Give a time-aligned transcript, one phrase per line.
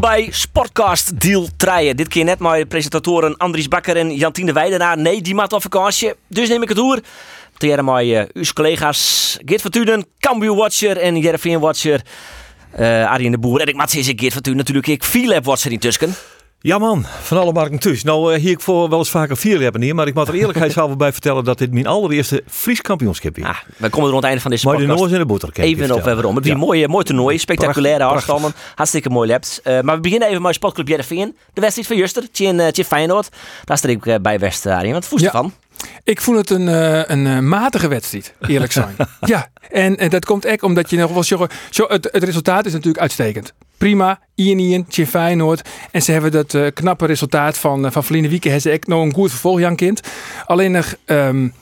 [0.00, 1.94] Bij Sportcast Deal 3.
[1.94, 4.98] Dit keer net maar presentatoren Andries Bakker en Jantine Weidenaar.
[4.98, 6.12] Nee, die maakt op vakantie.
[6.26, 7.00] Dus neem ik het oer.
[7.56, 12.02] Tegen mij uh, uw collega's Geert Tuden, Cambuur Watcher en Jereveen Watcher.
[12.78, 14.86] Uh, Arjen de Boer en ik maak eens Geert Tuden natuurlijk.
[14.86, 16.14] Ik viel Watcher in tussen.
[16.60, 18.02] Ja man, van alle markten thuis.
[18.02, 20.34] Nou, uh, hier ik voor wel eens vaker vier hebben hier, maar ik moet er
[20.34, 23.44] eerlijkheidshalve bij vertellen dat dit mijn allereerste Fries kampioenschap is.
[23.44, 24.86] Ah, we komen er rond het einde van deze podcast.
[24.86, 25.50] Maar de in de boter.
[25.52, 26.36] Even op waarom.
[26.36, 29.60] Het is een mooi, mooi toernooi, spectaculaire afstanden, hartstikke mooi laps.
[29.64, 31.36] Uh, maar we beginnen even met Sportclub Jereveen.
[31.52, 33.28] De wedstrijd van Juster, Tjen, uh, Feyenoord.
[33.64, 34.92] Daar sta ik bij West Arjen.
[34.92, 35.50] Wat voel je ja.
[36.04, 38.96] Ik vond het een, uh, een matige wedstrijd, eerlijk zijn.
[39.20, 41.46] ja, en, en, dat komt echt omdat je nog wel zo,
[41.88, 44.20] het, het resultaat is natuurlijk uitstekend prima.
[44.34, 45.68] Ian Ian, Feyenoord.
[45.90, 48.50] En ze hebben dat uh, knappe resultaat van, van Verliezen Wieken.
[48.50, 50.00] Hebben ze echt nog een goed vervolg, Jan Kind.
[50.46, 50.94] Alleen nog...
[51.06, 51.54] Um,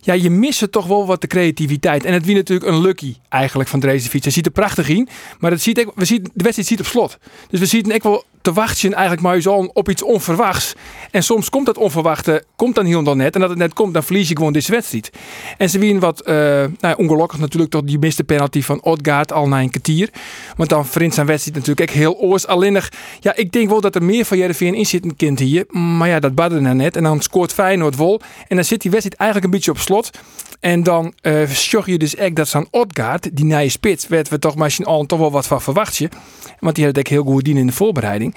[0.00, 2.04] ja, je mist toch wel wat de creativiteit.
[2.04, 4.24] En het wie natuurlijk een lucky eigenlijk van deze fiets.
[4.24, 5.08] Hij ziet er prachtig in,
[5.38, 7.18] maar het ziet, we zien, de wedstrijd ziet op slot.
[7.50, 10.74] Dus we zien echt wel te wachten eigenlijk maar zo op iets onverwachts.
[11.10, 13.34] En soms komt dat onverwachte, komt dan heel dan net.
[13.34, 15.10] En dat het net komt, dan verlies je gewoon deze wedstrijd.
[15.56, 16.34] En ze winnen wat, uh,
[16.80, 20.10] nou, ongelukkig natuurlijk toch die miste penalty van Odgaard al na een kwartier.
[20.56, 22.46] Want dan vriend zijn wedstrijd natuurlijk echt heel oors.
[22.46, 22.80] Alleen
[23.20, 25.64] ja, ik denk wel dat er meer van Jereveen in zit een kind hier.
[25.68, 26.96] Maar ja, dat badde nou net.
[26.96, 28.20] En dan scoort Feyenoord vol.
[28.48, 30.10] En dan zit die wedstrijd eigenlijk een beetje op slot.
[30.60, 31.50] En dan uh,
[31.86, 35.18] je dus echt dat zo'n Odgaard, die nieuwe spits, werd we toch misschien al toch
[35.18, 36.00] wel wat van verwacht.
[36.58, 38.34] Want die had het heel goed dienen in de voorbereiding.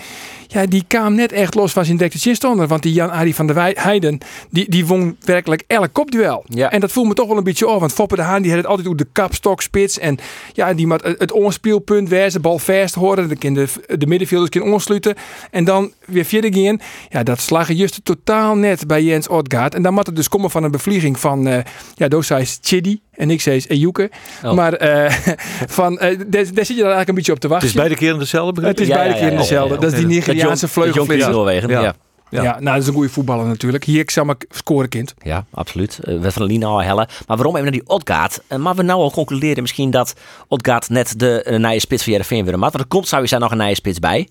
[0.54, 2.20] Ja, die kwam net echt los van zijn dekte.
[2.68, 4.18] Want die Jan-Arie van der Heijden,
[4.50, 6.44] die, die won werkelijk elk kopduel.
[6.48, 6.72] Ja.
[6.72, 7.80] En dat voelt me toch wel een beetje op.
[7.80, 10.00] Want Foppe de Haan, die had het altijd op de kapstok spits.
[10.00, 10.18] En
[10.54, 13.28] ja, die moet het onspeelpunt wezen, bal vast horen.
[13.28, 15.16] Dan kunnen de, de middenvelders kunnen onsluiten.
[15.52, 16.80] En dan weer vierde gaan.
[17.10, 19.76] Ja, dat slagen juist totaal net bij Jens Odgaard.
[19.76, 21.58] En dan moet het dus komen van een bevlieging van, uh,
[21.96, 23.02] ja, Doosais Chidi.
[23.12, 24.10] En ik zei Ejuke.
[24.44, 24.54] Oh.
[24.54, 25.12] Maar uh,
[25.78, 27.68] van, uh, daar, daar, zit je dan eigenlijk een beetje op te wachten.
[27.68, 29.78] Het is beide keer dezelfde begrijp Het is beide keer dezelfde.
[29.78, 31.28] Dat is die Nigeriaanse vleugelvis.
[31.28, 31.96] Noorwegen, ja.
[32.30, 32.44] Ja.
[32.44, 33.84] ja, nou, dat is een goede voetballer natuurlijk.
[33.84, 35.14] Hier, ik zou maar scoren, kind.
[35.22, 36.00] Ja, absoluut.
[36.02, 37.08] we van Lina al hellen.
[37.28, 38.42] Maar waarom even naar die Odgaard?
[38.58, 40.14] maar we nou al concluderen misschien dat
[40.48, 42.72] Odgaard net de uh, nieuwe spits van Jereveen weer maakt.
[42.74, 44.28] Want er komt sowieso nog een nieuwe spits bij.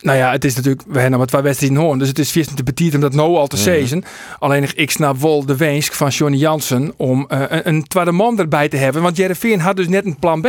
[0.00, 2.56] Nou ja, het is natuurlijk, we hebben wat twee wedstrijden hoorn, dus het is vast
[2.56, 4.02] te betieten om dat nou al te mm.
[4.38, 8.38] Alleen ik snap wel de wens van Johnny Jansen om uh, een, een, tweede man
[8.38, 10.48] erbij te hebben, want Jereveen had dus net een plan B.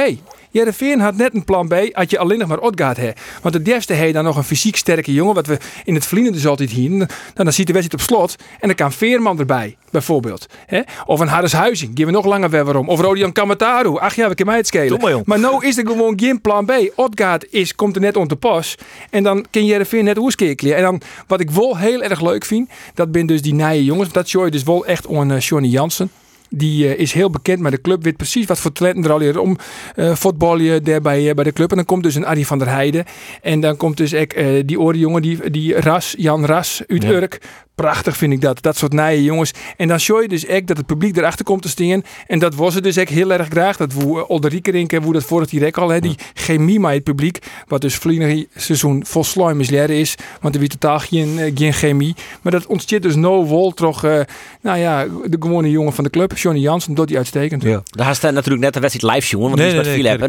[0.55, 3.11] Jereveen had net een plan B, had je alleen nog maar Odgaard hè.
[3.41, 6.33] Want de derste heeft dan nog een fysiek sterke jongen, wat we in het verliezen
[6.33, 6.89] dus altijd hier.
[6.89, 10.45] Nou, dan ziet de wedstrijd op slot en dan kan Veerman erbij, bijvoorbeeld.
[10.65, 10.81] Hè?
[11.05, 12.89] Of een Harris Huizing, geven we nog langer weer waarom.
[12.89, 15.21] Of Rodian Kamataru, ach ja, we kunnen mij het schelen.
[15.25, 16.71] Maar nou is er gewoon geen plan B.
[16.95, 18.75] Odgaard is, komt er net onder pas
[19.09, 20.75] en dan kun Jereveen net oerskekelen.
[20.75, 24.11] En dan, wat ik wel heel erg leuk vind, dat ben dus die nieuwe jongens.
[24.11, 26.11] Dat show je dus wel echt aan uh, Johnny Jansen.
[26.57, 29.19] Die uh, is heel bekend, maar de club weet precies wat voor talenten er al
[29.19, 29.57] hier om
[29.95, 31.69] uh, voetballen daar bij, bij de club.
[31.69, 33.05] En dan komt dus een Arie van der Heijden.
[33.41, 34.33] En dan komt dus ook
[34.65, 37.03] die oorde jongen, die, die Ras, Jan Ras uit.
[37.03, 37.39] Urk.
[37.75, 38.62] Prachtig vind ik dat.
[38.62, 39.52] Dat soort nije jongens.
[39.78, 42.03] En dan show je dus echt dat het publiek erachter komt te staan.
[42.28, 43.78] En dat was het dus echt heel erg graag.
[43.78, 45.90] Dat woe Olderiekerink hoe dat vorig direct al.
[45.90, 47.40] Hè, die chemie met het publiek.
[47.68, 49.63] Wat dus vliegende seizoen vol slime
[50.00, 50.16] is.
[50.41, 52.16] Want er wie totaal geen, geen chemie.
[52.41, 54.06] Maar dat ontstaat dus no wol toch.
[54.06, 54.19] Uh,
[54.62, 56.38] nou ja, de gewone jongen van de club.
[56.38, 57.63] Johnny Jansen doet die uitstekend.
[57.63, 57.84] Ja.
[57.86, 59.47] Daar staat natuurlijk net de wedstrijd live jongen.
[59.47, 60.28] Want nee, die is nee, nee, maar...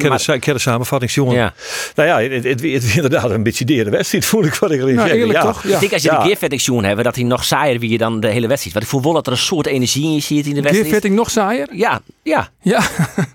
[0.98, 1.34] de jongen.
[1.34, 1.54] Ja.
[1.94, 4.80] Nou ja, het, het, het, het inderdaad een beetje de wedstrijd voel ik wat ik
[4.80, 5.44] erin nou, eerlijk, ja.
[5.44, 5.62] toch?
[5.62, 5.74] Ja.
[5.74, 8.20] Ik denk als je de gearvetting jongen hebben dat hij nog saaier wie je dan
[8.20, 8.74] de hele wedstrijd.
[8.74, 10.76] Want ik voel wel dat er een soort energie in zit in de wedstrijd.
[10.76, 11.68] Gearvetting nog saaier?
[11.72, 12.48] Ja, ja.
[12.60, 12.82] Ja,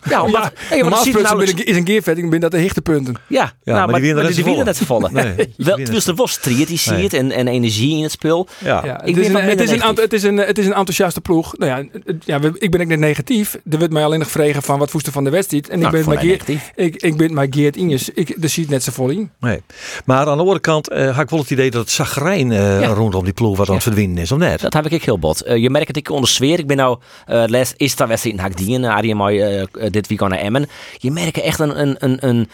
[0.03, 0.44] ja omdat...
[0.44, 3.16] Ja, hey, normaal gesproken is een gearvetting ben dat de hechtepunten.
[3.28, 5.13] Ja, ja nou, maar, die winnen net vallen.
[5.57, 8.47] Wel, dus er was ziet en, en energie in het spel.
[8.57, 9.03] Ja.
[9.03, 11.57] Ik het, is een, het, is een, het, is een, het is een enthousiaste ploeg.
[11.57, 13.57] Nou ja, ja ik ben ook net negatief.
[13.69, 15.69] Er wordt mij alleen nog vregen van wat voest van de wedstrijd.
[15.69, 18.10] En ik ben maar Geert, ik, ik ben maar Geert Inges.
[18.10, 19.31] Ik, er ziet net zo vol in.
[19.39, 19.62] Nee.
[20.06, 22.92] Maar aan de andere kant uh, had ik wel het idee dat het zagrijn uh,
[22.92, 24.62] rondom die ploeg wat aan het verdwijnen is, of net?
[24.62, 25.48] Dat heb ik heel bot.
[25.48, 26.60] Uh, je merkt het ik onder sfeer.
[26.60, 30.69] Ik ben nou les is daar wedstrijd in Hakdien, Arie mooi dit weekend naar Emmen.
[30.98, 32.50] Je merkt echt een, een, een, een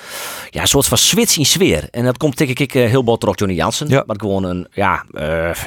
[0.49, 1.87] ja, soort van switch in sfeer.
[1.91, 3.89] En dat komt denk ik heel bot terug Johnny Jansen.
[3.89, 4.03] Ja.
[4.07, 5.03] Wat gewoon een, ja,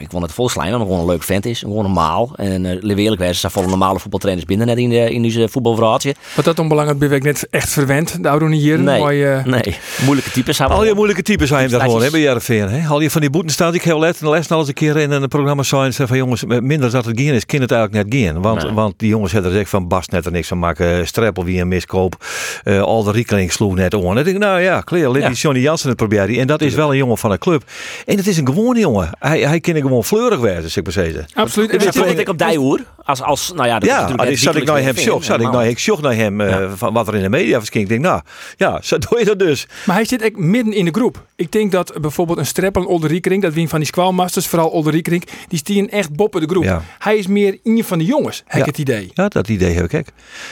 [0.00, 1.58] ik vond het vol slijm, maar gewoon een leuk vent is.
[1.58, 2.32] Gewoon normaal.
[2.36, 6.14] En uh, eerlijk zijn volle normale voetbaltrainers binnen net in, de, in deze voetbalverhaaltje.
[6.34, 8.78] Wat dat onbelangrijk ben ik net echt verwend, de oude hier.
[8.78, 9.14] Nee, maar,
[9.48, 12.86] nee, moeilijke types hebben Al je moeilijke types zijn daar gewoon, hè, bij Jarreveen.
[12.86, 15.10] Al je van die boeten staat, ik heel let, les al eens een keer in
[15.10, 18.42] een programma zijn van jongens, minder dat het gaan is, kan het eigenlijk net gaan.
[18.42, 21.44] Want, want die jongens hebben er echt van Bas net er niks ze maken Streppel
[21.44, 22.24] wie een miskoop.
[22.64, 24.10] Uh, al de Riekeling sloeg net om.
[24.10, 25.28] En ik denk, nou ja, kleer, ja.
[25.28, 26.36] die Johnny Jansen het probeert.
[26.36, 27.62] En dat is wel een jongen van een club.
[28.06, 29.10] En het is een gewone jongen.
[29.18, 31.26] Hij, hij kan gewoon fleurig werden, zeg maar zeggen.
[31.34, 31.70] Absoluut.
[31.70, 32.80] En dat ik op die hoor.
[33.04, 35.24] Als, als, nou ja, dat ja, is zat ik naar hem shock.
[35.24, 37.82] Zat ik naar ik shock naar hem uh, van wat er in de media verscheen.
[37.82, 38.20] Ik denk, nou,
[38.56, 39.66] ja, zo doe je dat dus.
[39.86, 41.24] Maar hij zit echt midden in de groep.
[41.36, 45.24] Ik denk dat bijvoorbeeld een Streppel en Olderikering, dat wie van die squalmasters, vooral Olderikering,
[45.48, 46.64] die stien echt boppen de groep.
[46.64, 46.82] Ja.
[46.98, 49.10] Hij is meer een van de jongens, heb ik het idee.
[49.14, 50.06] Ja, dat idee heb ik.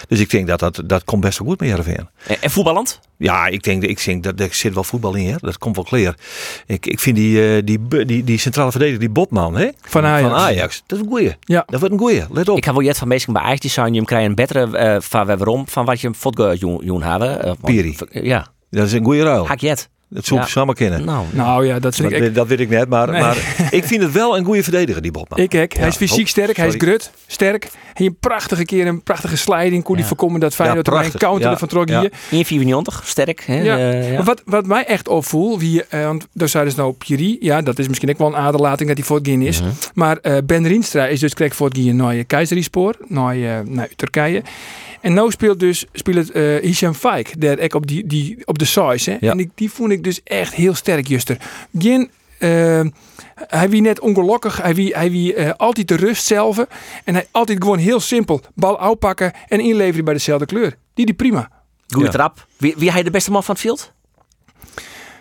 [0.08, 2.08] Dus ik denk dat dat, dat komt best wel goed met Heerenveen.
[2.26, 3.00] En, en voetballend?
[3.16, 5.28] Ja, ik denk, ik denk dat er zit wel voetbal in.
[5.28, 5.34] Hè?
[5.40, 6.14] Dat komt wel clear.
[6.66, 9.68] Ik, ik vind die, uh, die, die, die centrale verdediger, die Botman, hè?
[9.80, 10.30] Van Ajax.
[10.30, 10.82] Van Ajax.
[10.86, 11.36] Dat is een goeie.
[11.40, 11.62] Ja.
[11.66, 12.24] Dat wordt een goeie.
[12.30, 12.56] Let op.
[12.56, 13.92] Ik heb wel jet van meestal bij Ajax design.
[13.92, 17.46] Je krijgt een betere uh, van waarom van wat je hem joen hebben.
[17.46, 17.96] Uh, Piri.
[18.10, 18.46] Ja.
[18.70, 19.46] Dat is een goede ruil.
[19.46, 19.88] Haak jet.
[20.10, 20.46] Dat zou ja.
[20.46, 21.04] samen kennen.
[21.04, 22.88] Nou, nou ja, dat, dat, ik, dat weet ik net.
[22.88, 23.20] Maar, nee.
[23.20, 23.36] maar
[23.70, 25.38] ik vind het wel een goede verdediger, die Botman.
[25.38, 25.76] Ik hek.
[25.76, 26.56] Hij is fysiek oh, sterk.
[26.56, 27.10] Hij is grut.
[27.26, 27.68] Sterk.
[27.92, 29.84] Hij een prachtige keer, een prachtige sliding.
[29.84, 31.58] Kon die voorkomen dat Feyenoord ja, een counter ja.
[31.58, 32.10] van trok hier.
[32.10, 33.04] 1,94.
[33.04, 33.42] Sterk.
[33.46, 33.60] Hè?
[33.60, 33.78] Ja.
[33.78, 34.22] Uh, ja.
[34.22, 37.36] Wat, wat mij echt opvoel, wie, uh, want daar zeiden ze nou Piri.
[37.40, 39.60] Ja, dat is misschien ook wel een aderlating dat hij voor het is.
[39.60, 39.76] Mm -hmm.
[39.94, 42.94] Maar uh, Ben Rienstra is dus correct voor het naar Keizerispoor.
[43.06, 44.42] Naar, naar Turkije.
[45.00, 48.64] En nu speelt dus speelt uh, Hisham Faik, daar ik op, die, die, op de
[48.64, 49.10] size.
[49.10, 49.16] Hè?
[49.20, 49.30] Ja.
[49.30, 51.36] En die, die vond ik dus echt heel sterk, Juster.
[51.78, 52.80] Geen, uh,
[53.34, 56.66] hij wie net ongelukkig, hij wie, hij wie uh, altijd de rust zelf.
[57.04, 60.76] En hij altijd gewoon heel simpel bal uitpakken en inleveren bij dezelfde kleur.
[60.94, 61.50] Die die prima.
[61.88, 62.12] Goeie ja.
[62.12, 62.46] trap.
[62.56, 63.92] Wie, wie hij de beste man van het veld?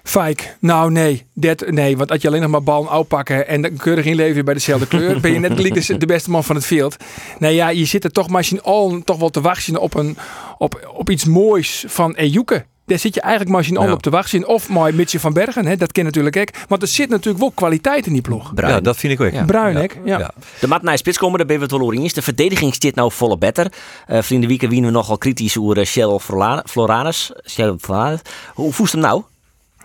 [0.08, 3.78] Fike, nou nee, dat, nee, want als je alleen nog maar bal uitpakken en dan
[3.78, 6.96] keurig inleveren bij dezelfde kleur, ben je net gelijk de beste man van het veld.
[7.40, 10.18] Nee ja, je zit er toch misschien al toch wel te wachten op, een,
[10.58, 12.66] op, op iets moois van Ejuke.
[12.86, 14.48] Daar zit je eigenlijk machine al op te wachten.
[14.48, 16.50] Of mooi Mitje van Bergen, hè, dat ken natuurlijk ook.
[16.68, 18.54] Want er zit natuurlijk wel kwaliteit in die ploeg.
[18.54, 18.74] Bruin.
[18.74, 19.32] Ja, dat vind ik ook.
[19.32, 19.46] Ja.
[19.46, 19.88] Bruin, ja.
[20.04, 20.20] Ja.
[20.20, 20.32] ja.
[20.60, 22.14] De mat naar spits komen, daar ben we het wel over eens.
[22.14, 23.72] De verdediging zit nou volle better.
[24.08, 26.20] Uh, vrienden Wieken wienen we nogal kritisch over Shell
[26.66, 27.32] Floranus.
[27.46, 28.20] Shell Floranus.
[28.54, 29.24] Hoe voest hem nou?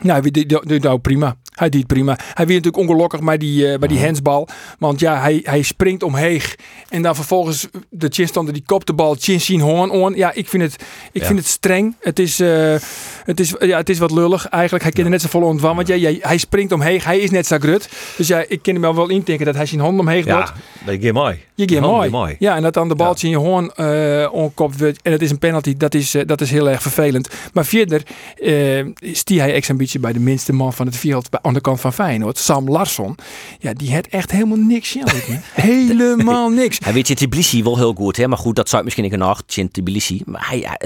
[0.02, 1.36] Nou, die, die, nou prima.
[1.54, 2.18] Hij deed prima.
[2.34, 4.48] Hij weer natuurlijk ongelukkig bij die, uh, bij die handsbal.
[4.78, 6.40] Want ja, hij, hij springt omheen.
[6.88, 10.14] En dan vervolgens de chinstander die kopt de bal chin zien hoorn on.
[10.14, 10.82] Ja, ik vind het,
[11.12, 11.26] ik ja.
[11.26, 11.96] vind het streng.
[12.00, 12.76] Het is, uh,
[13.24, 14.84] het, is, ja, het is wat lullig eigenlijk.
[14.84, 15.76] Hij kent er net zo vol ontwan.
[15.76, 17.00] Want ja, ja, hij springt omheen.
[17.02, 17.88] Hij is net zo grut.
[18.16, 20.52] Dus ja, ik kan hem wel indenken dat hij zijn hond omheen ja, wordt.
[20.84, 21.38] dat gaat mooi.
[21.54, 22.36] Je gaat mooi.
[22.38, 25.02] Ja, en dat dan de bal in je hoorn uh, onkopt wordt.
[25.02, 25.76] En het is een penalty.
[25.76, 27.28] Dat is, dat is heel erg vervelend.
[27.52, 28.02] Maar verder
[28.36, 31.28] uh, stie hij ex ambitie bij de minste man van het veld.
[31.42, 32.38] Aan de kant van Feyenoord.
[32.38, 33.16] Sam Larsson.
[33.58, 34.92] Ja, die had echt helemaal niks.
[34.92, 35.04] Ja,
[35.54, 36.78] helemaal niks.
[36.82, 38.16] Hij weet je Tbilisi wel heel goed.
[38.16, 38.28] Hè?
[38.28, 39.58] Maar goed, dat zou misschien een nacht.
[39.72, 40.22] Tbilisi.
[40.26, 40.78] Maar hij,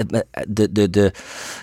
[0.47, 1.13] de, de, de,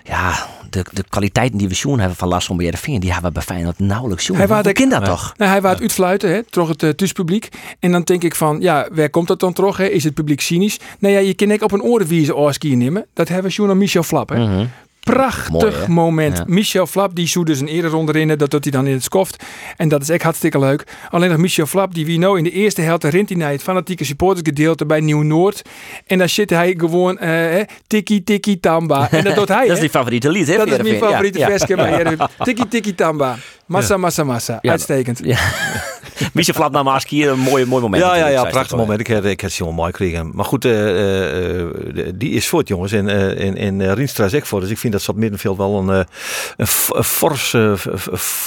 [0.04, 3.38] ja, de, de kwaliteiten die we zien hebben van Larsson bij de die hebben we
[3.38, 4.36] bij Feyenoord nauwelijks zien.
[4.36, 5.34] Hij was kind dat toch?
[5.36, 7.48] Nou, hij het uitfluiten, hè, toch het uh, thuispubliek.
[7.78, 9.52] En dan denk ik van, ja, waar komt dat dan?
[9.76, 9.84] Hè?
[9.84, 10.78] Is het publiek cynisch?
[10.98, 13.06] Nou ja, je kan ik op een orenwijze oorskiën nemen.
[13.12, 14.28] Dat hebben we journal Michel Flap.
[14.28, 14.38] Hè?
[14.38, 14.68] Mm -hmm
[15.04, 16.36] prachtig Mooi, moment.
[16.36, 16.44] Ja.
[16.46, 19.44] Michel Flap, die zoet dus een eerder ronde Dat doet hij dan in het skoft.
[19.76, 20.84] En dat is echt hartstikke leuk.
[21.10, 23.62] Alleen nog Michel Flap, die wie nou in de eerste helft rent hij naar het
[23.62, 25.62] fanatieke supportersgedeelte bij Nieuw-Noord.
[26.06, 29.10] En dan zit hij gewoon uh, tiki tiki tamba.
[29.10, 29.66] En dat doet hij.
[29.66, 30.56] dat is die favoriete lied, hè?
[30.56, 31.46] Dat is mijn favoriete ja.
[31.46, 31.76] versje.
[31.76, 32.28] Ja.
[32.44, 33.36] Tiki tiki tamba.
[33.66, 34.58] Massa, massa, massa.
[34.62, 35.20] Uitstekend.
[35.22, 35.38] Ja.
[36.32, 38.02] Michel Flap naar Maaski, een mooi, mooi moment.
[38.02, 39.00] Ja, ja, ja, prachtig moment.
[39.00, 40.30] Ik heb, ik heb mooi gekregen.
[40.34, 41.68] Maar goed, uh, uh,
[42.14, 42.92] die is voort, jongens.
[42.92, 43.08] En,
[43.38, 44.60] en, en Rienstra is voor.
[44.60, 46.06] Dus ik vind dat ze op middenveld wel een,
[46.56, 46.66] een,
[47.04, 47.56] fors,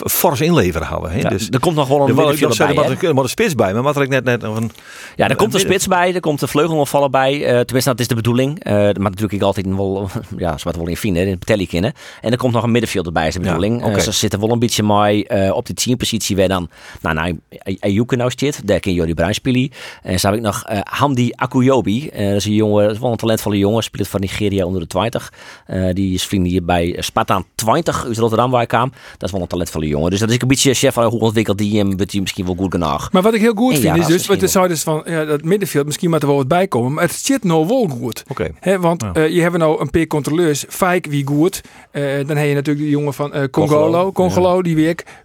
[0.07, 1.29] fors inleveren houden.
[1.29, 2.67] Dus, er komt nog wel een middenveld bij.
[3.01, 4.71] Er maar een spits bij, maar wat ik net net een,
[5.15, 7.39] Ja, er komt een spits bij, er komt een vleugelopvaller bij.
[7.39, 8.63] Tenminste, dat is de bedoeling.
[8.63, 11.93] Maar natuurlijk ik altijd wel, ja, zo wat wel in vinden, in Petelli kennen.
[12.21, 14.01] En er komt nog een middenvelder bij, is de bedoeling.
[14.01, 16.69] Ze zitten wel een beetje mooi op die teampositie waar dan,
[17.01, 17.39] nou, nou,
[17.79, 18.67] Ayuke nou zit.
[18.67, 19.71] Daar ken Jordi Bruin spelen.
[20.03, 22.09] En zo heb ik nog uh, Hamdi Akuyobi.
[22.13, 23.83] Uh, dat is een jongen, dat is wel een talentvolle jongen.
[23.83, 25.33] Speelt van Nigeria onder de 20.
[25.67, 28.91] Uh, die is vriend hier bij Spartaan 20 uit Rotterdam waar ik kwam.
[29.11, 30.09] Dat is wel een talentvolle jongen.
[30.09, 32.55] Dus dat is een beetje chef van hoe ontwikkeld die hem, wordt hij misschien wel
[32.55, 33.11] goed genoeg.
[33.11, 35.25] Maar wat ik heel goed en vind ja, is dus, wat zou dus van ja,
[35.25, 36.93] dat middenveld misschien moet er wel wat bij komen.
[36.93, 38.23] Maar het zit nou wel goed.
[38.27, 38.51] Oké.
[38.59, 38.79] Okay.
[38.79, 39.23] Want ja.
[39.23, 40.65] je hebt nou een paar controleurs.
[40.69, 41.61] Fijk wie goed.
[41.91, 44.11] dan heb je natuurlijk de jongen van Congolo.
[44.11, 44.61] Congolo, ja.
[44.61, 44.75] die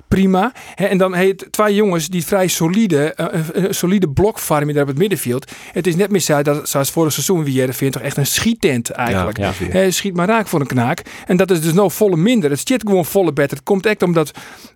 [0.08, 0.52] prima.
[0.74, 3.16] en dan heet twee jongens die vrij solide,
[3.54, 5.50] uh, solide blok vormen daar op het middenveld.
[5.72, 8.26] Het is net meer zo dat zoals vorig seizoen wie je vindt toch echt een
[8.26, 9.38] schiettent eigenlijk.
[9.38, 9.90] Ja, ja.
[9.90, 11.02] schiet maar raak voor een knaak.
[11.26, 12.50] En dat is dus nou volle minder.
[12.50, 13.56] Het zit gewoon volle beter.
[13.56, 14.30] Het komt echt omdat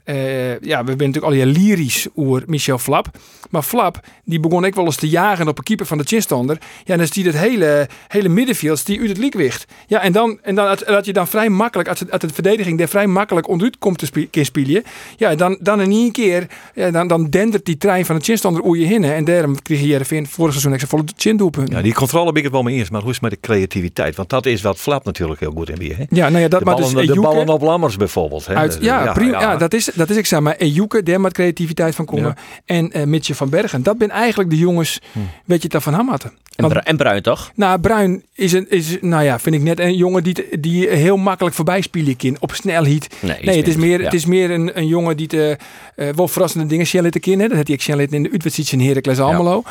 [0.05, 3.09] uh, ja, we zijn natuurlijk al je lyrisch over Michel Flap.
[3.51, 6.59] Maar Flap, die begon ik wel eens te jagen op een keeper van de chinstander.
[6.85, 9.65] Ja, dan is die het hele, hele middenveld die uit het liekwicht.
[9.87, 13.07] Ja, en dan, en dan dat je dan vrij makkelijk, uit de verdediging, daar vrij
[13.07, 13.99] makkelijk onderuit komt
[14.31, 14.85] te spelen.
[15.17, 18.65] Ja, dan, dan in één keer, ja, dan, dan dendert die trein van de chinstander
[18.65, 19.05] oer je heen.
[19.05, 21.77] En daarom kreeg je Jereveen vorig seizoen extra volle chindoelpunten.
[21.77, 23.49] Ja, die controle ben ik het wel mee eens, maar hoe is het met de
[23.49, 24.17] creativiteit?
[24.17, 25.97] Want dat is wat Flap natuurlijk heel goed in weer.
[25.97, 26.05] Hè?
[26.11, 28.47] Ja, nou ja, dat De, maar ballen, dus de Ejuke ballen op Lammers bijvoorbeeld.
[28.47, 28.55] Hè?
[28.55, 30.57] uit, ja, prima, ja, dat is, dat is ik zeg maar.
[30.57, 32.35] Ejuke, daar moet creativiteit van komen.
[32.65, 33.83] En eh Mitje van Bergen.
[33.83, 35.19] Dat ben eigenlijk de jongens, Hm.
[35.45, 36.33] weet je, daarvan ham hadden.
[36.57, 37.53] En, Want- Bru- en Bruin toch?
[37.55, 41.17] Nou, Bruin is, een, is, nou ja, vind ik net een jongen die, die heel
[41.17, 42.37] makkelijk voorbij spelen kan.
[42.41, 43.17] Op snelheid.
[43.23, 44.05] Nee, Nee, het is meer, ja.
[44.05, 45.57] het is meer een, een jongen die te,
[45.97, 47.49] eh, wel verrassende dingen shell te kennen.
[47.49, 49.63] Dat had hij ook shell in de uitwedstrijd in Heracles Almelo.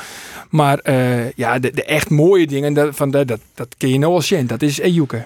[0.50, 4.00] Maar eh, ja, de, de echt mooie dingen, dat, van, dat, dat, dat ken je
[4.00, 4.48] nou al zien.
[4.48, 5.26] Dat is Ejuke.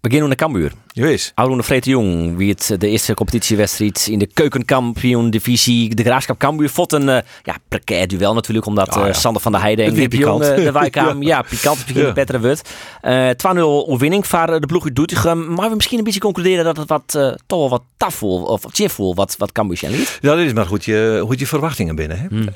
[0.00, 0.72] We beginnen naar Cambuur.
[0.92, 1.32] Juist.
[1.34, 6.68] Oude Vreet de Jong, wie het de eerste competitiewedstrijd in de keukenkampioen-divisie, de Graafschap Cambuur,
[6.70, 9.12] vond een eh, ja, precair duel natuurlijk, omdat Ah, eh, ja.
[9.12, 10.42] Sander van der Heijden en Jong pikant.
[10.42, 12.12] eh, de wijkaam, ja, pikant, het begin Ja.
[12.12, 12.70] betere wordt.
[13.00, 16.76] Eh 2-0 overwinning voor de ploeg uit Doetinchem, maar we misschien een beetje concluderen dat
[16.76, 20.18] het wat, toch wel wat taf voelt, of voelt, wat, wat Cambuur zijn liet.
[20.20, 22.18] Ja, dat is maar goed je, goed je verwachtingen binnen.
[22.18, 22.26] Hè?
[22.28, 22.48] Hmm.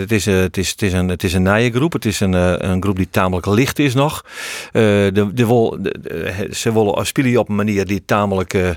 [0.00, 1.92] Het, is, het, is, het, is een, het is een nije groep.
[1.92, 2.32] Het is een,
[2.70, 4.24] een groep die tamelijk licht is nog.
[4.72, 8.70] De, de de- de- ze willen spelen op een manier die tamelijk, eh,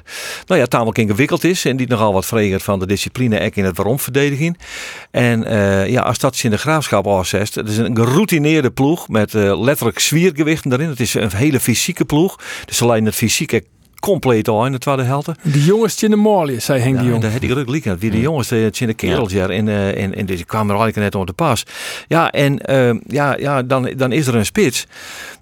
[0.45, 1.65] nou ja, tamelijk ingewikkeld is.
[1.65, 4.57] En die nogal wat vreegt van de discipline en in het waarom-verdediging.
[5.11, 7.55] En eh, ja, als dat in de graafschap afzest.
[7.55, 10.89] Het is een geroutineerde ploeg met eh, letterlijk zwiergewichten daarin.
[10.89, 12.39] Het is een hele fysieke ploeg.
[12.65, 13.63] Dus ze leiden het fysieke
[14.03, 15.29] compleet al in de tweede helft.
[15.41, 17.21] Die jongens in de Morlië, zei Henk de Ja, Jong.
[17.21, 17.83] daar had ik ook liek.
[17.83, 19.47] Wie de jongens, de Tjinne kerels, ja.
[19.49, 21.65] En, eh, en, en die kwamen er eigenlijk net om te pas.
[22.07, 24.87] Ja, en eh, ja, ja, dan, dan is er een spits.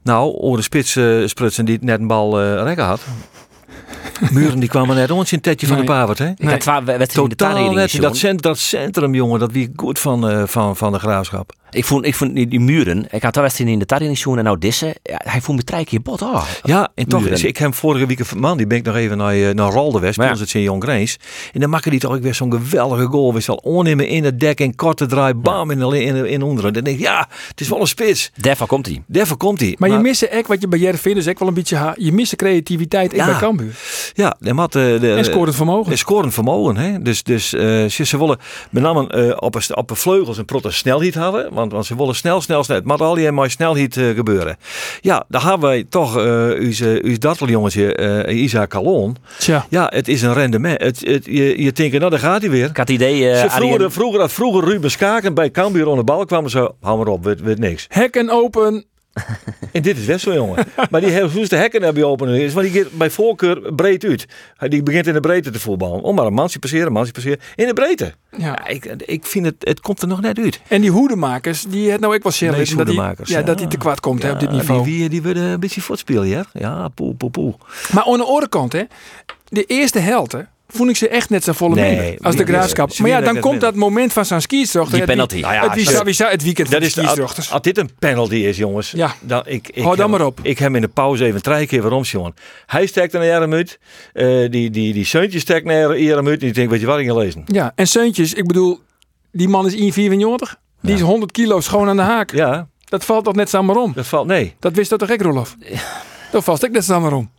[0.03, 3.01] Nou, over de spits eh, sprutsen die net een bal eh rekken had.
[4.31, 5.85] Muren die kwamen net ons in tetje van Nee.
[5.85, 6.27] de Pavert, hè?
[6.37, 7.83] Ik had twee wedstrijden in de Totaal Tarering net.
[7.83, 8.31] gezien.
[8.31, 11.53] Dat, dat centrum, jongen, dat wie goed van, eh, van, van de graafschap.
[11.71, 14.57] Ik vond, ik vond die, die muren, ik had wedstrijden in de Tarering en nou
[14.57, 16.21] Dissen, ja, hij voelde me drie keer bot.
[16.21, 16.45] Oh.
[16.63, 19.33] Ja, en toch is ik hem vorige week man, die ben ik nog even naar,
[19.33, 20.29] eh, naar bij ja.
[20.29, 21.17] ons het Sint-Jon Grace.
[21.53, 23.33] En dan maken die toch ook weer zo'n geweldige goal.
[23.33, 26.73] We zal onnemen in het dek en korte draai, bam, in, de, in, in onderen.
[26.73, 28.31] Dan denk ik, ja, het is wel een spits.
[28.35, 29.03] Daarvan komt hij.
[29.07, 29.75] Daarvoor komt hij.
[29.77, 32.11] Maar, je mist echt wat je bij Jereveen is echt wel een beetje ha- je
[32.11, 33.25] mist de creativiteit Ja.
[33.25, 33.75] in bij Cambuur.
[34.13, 35.91] Ja, de mat, eh, de, En scorend vermogen.
[35.91, 36.77] En scorend vermogen.
[36.77, 37.01] Hè?
[37.01, 38.37] Dus, dus eh, ze, willen
[38.69, 41.53] met name eh, op, een, op een vleugels een protte snelheid hebben.
[41.61, 42.77] Want, want ze willen snel, snel, snel.
[42.77, 44.57] Het moet al die maar snelheid eh, gebeuren.
[45.01, 46.23] Ja, daar hebben wij toch uh,
[46.59, 49.15] onze, onze datteljongetje eh Isaac Calon.
[49.37, 49.65] Tja.
[49.69, 50.81] Ja, het is een rendement.
[50.81, 52.69] Het, het, je, je denkt, nou daar gaat hij weer.
[52.69, 56.05] Ik had het idee, eh, Ze vroeger, vroeger, had vroeger Ruben Schaken bij Cambuur onder
[56.05, 57.85] de bal kwamen ze, hou maar op, weet, weet niks.
[57.89, 58.85] Hekken open.
[59.71, 60.65] En dit is best wel jongen.
[60.89, 64.25] maar die heeft de hekken hebben open is, maar die gaat bij voorkeur breed uit.
[64.57, 66.01] Hij- Die begint in de breedte te voetballen.
[66.01, 67.39] Om maar een mansje passeren, een mansje passeren.
[67.55, 68.13] In de breedte.
[68.37, 68.45] Ja.
[68.45, 70.61] Ja, ik, ik vind het, het komt er nog net uit.
[70.67, 73.41] En die hoedemakers, die het nou ik shell Nee, dat die, ja, ja.
[73.41, 74.83] dat die te kwart komt hè, op dit Ja, niveau.
[74.83, 76.45] Die, die, die willen een beetje voortspelen, ja?
[76.53, 77.53] Ja, poe, poe, poe.
[77.93, 78.83] Maar aan de andere kant, hè,
[79.47, 82.51] de eerste helte vond ik ze echt net zo volle Nee, minder als die- de
[82.51, 82.97] graafschap.
[82.97, 84.97] Maar ja, dan komt dat moment van zo'n skiesdochter.
[84.97, 85.39] Die penalty.
[85.39, 88.35] Nou ja, het, wie, wie weekend van Dat de is de, als, dit een penalty
[88.35, 88.91] is, jongens.
[88.91, 89.13] Ja.
[89.21, 90.39] Dan, ik, ik Hou dan heb- maar op.
[90.41, 92.33] Ik heb hem in de pauze even drie keer waarom, jongen.
[92.65, 93.79] Hij steekt naar Jarem uit.
[94.13, 96.41] Eh, die, die, die Seuntje steekt naar Jarem uit.
[96.41, 97.43] En ik denk, weet je wat ik ga lezen?
[97.45, 98.79] Ja, en Seuntjes, ik bedoel,
[99.31, 100.55] die man is 1,94.
[100.81, 102.31] Die is 100 kilo schoon aan de haak.
[102.31, 103.91] Ja, Dat valt toch net samen om?
[103.95, 104.55] dat valt, nee.
[104.59, 105.55] Dat wist dat toch ik, Rolof?
[106.31, 107.31] Dat valt ik net samen om.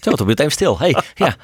[0.00, 0.78] Zo, toen werd even stil.
[0.78, 1.36] Hey, ja.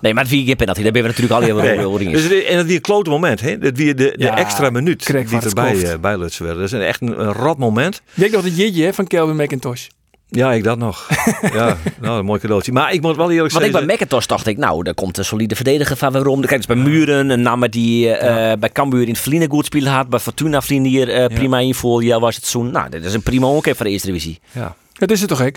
[0.00, 1.78] Nee, maar vier keer penalty, daar ben we natuurlijk al heel Nee.
[1.78, 3.58] veel over Dus en het weer een klote moment, hè?
[3.58, 6.62] Dat weer de, de Ja, extra minuut die erbij uh, bij Lutsen werden.
[6.62, 8.02] Dat is een, echt een, een rot moment.
[8.14, 9.86] Weet nog dat jitje hè, van Kelvin McIntosh?
[10.28, 11.08] Ja, ik dat nog.
[11.52, 12.72] ja, nou, een mooi cadeautje.
[12.72, 13.86] Maar ik moet wel eerlijk Want ik zeggen...
[13.86, 16.40] bij McIntosh dacht ik, nou, daar komt een solide verdediger van waarom.
[16.40, 20.08] Kijk, dus bij Muren, een namer die eh, bij Cambuur in het goed spelen had.
[20.08, 22.02] Bij Fortuna Vrienden hier eh, prima invoer.
[22.02, 24.38] Ja, was het zo'n, nou, dit is een prima onkeer voor de eerste divisie.
[24.52, 25.50] Ja, Dat is het toch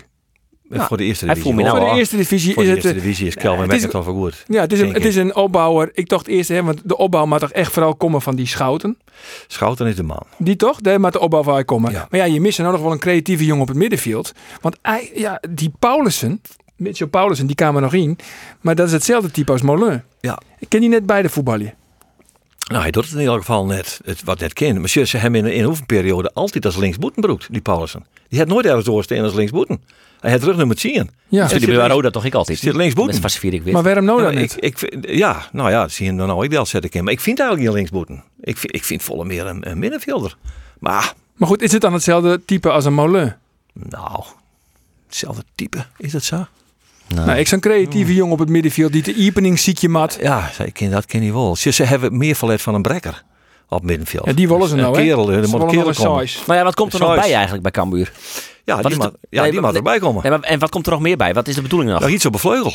[0.69, 0.81] ik?
[0.81, 1.53] voor de eerste divisie.
[1.53, 1.97] nou Voor de al.
[1.97, 2.83] eerste divisie Voor is de het...
[2.85, 4.43] eerste eh, divisie is Kelvin het is- McIntosh wel goed.
[4.47, 5.89] Ja, het is, een, het is een opbouwer.
[5.93, 8.97] Ik dacht eerst, hè, want de opbouw moet toch echt vooral komen van die schouten.
[9.47, 10.23] Schouten is de man.
[10.37, 10.81] Die toch?
[10.81, 11.91] Daar moet de opbouw van komen.
[11.91, 12.07] Ja.
[12.09, 14.31] Maar ja, je mist er nou nog wel een creatieve jongen op het middenveld.
[14.61, 16.41] Want hij, ja, die Paulussen,
[16.75, 18.17] Mitchell Paulussen, die kwam er nog in.
[18.61, 20.03] Maar dat is hetzelfde type als Molen.
[20.19, 20.39] Ja.
[20.59, 21.73] Ik ken die net beide voetballen.
[22.67, 24.79] Nou, hij doet het in ieder geval net, het, wat net kent.
[24.79, 28.05] Maar ze hebben in, in een oefenperiode altijd als linksboeten beroemd, die Paulussen.
[28.29, 29.81] Die had nooit ergens doorstaan als linksboeten.
[30.19, 31.09] Hij had terug nummer 10.
[31.27, 31.47] Ja.
[31.47, 32.59] Dus die links- Roda toch ik altijd.
[32.59, 33.21] zit linksboeten.
[33.21, 33.71] Dat vier ik.
[33.71, 34.55] Maar waarom nou dan ik, niet?
[34.59, 37.03] ik, ja, nou ja, zie je dan nou ik dat zet ik in.
[37.03, 38.23] Maar ik vind eigenlijk niet linksboeten.
[38.41, 40.35] Ik vind, ik vind volle meer een, een middenvelder.
[40.79, 43.37] Maar, Maar goed, is het dan hetzelfde type als een Molen?
[43.73, 44.23] nou,
[45.07, 46.45] hetzelfde type, is dat zo?
[47.15, 50.17] Nou, ik zo'n creatieve jongen op het middenveld die de opening ziet je mat.
[50.21, 51.55] Ja, ze- ik ken, dat ken je wel.
[51.55, 53.23] Ze, ze hebben meer verlet van een brekker
[53.69, 54.25] op middenveld.
[54.25, 55.03] Ja, die willen ze Een nou, hè?
[55.03, 56.27] kerel, er Ze moet kerel komen.
[56.47, 58.11] Maar ja, wat komt er nog bij eigenlijk bij Cambuur?
[58.65, 60.21] Ja, Wat die, mag, de- ja, die maar- mag erbij komen.
[60.23, 61.33] Nee, maar, en wat komt er nog meer bij?
[61.33, 62.01] Wat is de bedoeling nog?
[62.01, 62.73] Ja, iets op een vleugel.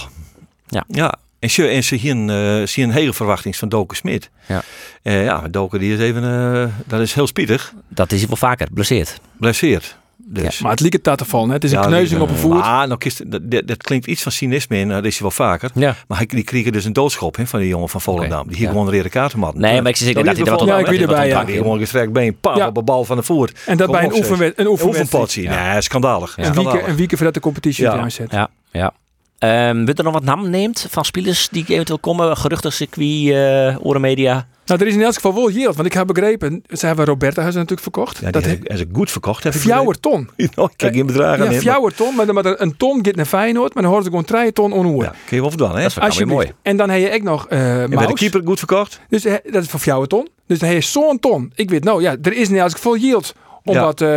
[0.68, 0.84] Ja.
[0.88, 1.14] ja.
[1.38, 4.30] En ze, en ze hier een, eh, zien een hele verwachting van Doken Smit.
[4.48, 4.62] Ja.
[5.02, 7.74] Eh, ja, Doken die is even, eh, dat is heel spietig.
[7.88, 9.20] Dat is hij wel vaker, blesseerd.
[9.38, 9.96] Blesseerd.
[10.32, 10.60] Dus.
[10.60, 11.48] Maar het liep het te vallen.
[11.48, 11.54] hè.
[11.54, 12.52] Het is een Ja, kneuzing op een voet.
[12.52, 15.22] Maar nou, kist- dat, dat, dat klinkt iets van cynisme in, eh, dat is hij
[15.22, 15.70] wel vaker.
[15.74, 15.94] Ja.
[16.08, 18.46] Maar hij, die kregen dus een doodschop hè, van die jongen van Volendam.
[18.48, 18.70] Die hier ja.
[18.72, 19.54] gewoon een rode kaart had.
[19.54, 21.44] Nee, maar ik zeg Dat dat hij er wat Ja, ik weet erbij, ja.
[21.44, 22.66] Die gewoon gestrekt been, pam, Ja.
[22.66, 23.52] op de bal van de voet.
[23.66, 24.66] En dat bij een, oefenwed een.
[24.66, 25.48] Oefenpotje.
[25.48, 26.34] Nee, schandalig.
[26.36, 27.94] Een week, een week voordat de competitie Ja.
[27.94, 28.00] ja.
[28.00, 28.30] aanzet.
[28.30, 28.92] Ja, ja.
[29.38, 32.36] Ehm weet er nog wat namen neemt van spelers die eventueel komen?
[32.36, 34.46] Geruchten, circuit, eh orenmedia.
[34.66, 35.75] Nou, er is in elk geval wel yield.
[35.76, 38.19] Want ik heb begrepen, ze hebben Roberta hebben ze natuurlijk verkocht.
[38.19, 39.45] Ja, dat die he- heb- en ze goed verkocht.
[39.45, 40.28] Ik Fjouwer ton.
[40.54, 41.61] Nou, ik kijk geen bedragen Ja, in.
[41.61, 42.14] fjouwer ton.
[42.14, 43.75] Maar, maar een ton gaat naar Feyenoord.
[43.75, 45.02] Maar dan hoort ze gewoon drie ton onhoer.
[45.02, 45.83] Ja, kun je wel verdaan, hè?
[45.83, 46.52] Dat is wel mooi.
[46.62, 49.00] En dan heb je ook nog En bij de keeper goed verkocht.
[49.09, 50.28] Dus eh, dat is voor fjouwer ton.
[50.47, 51.52] Dus dan heb je zo'n ton.
[51.54, 53.35] Ik weet nou, ja, er is in elk geval yield.
[53.64, 53.83] Om, Ja.
[53.85, 54.09] wat, eh,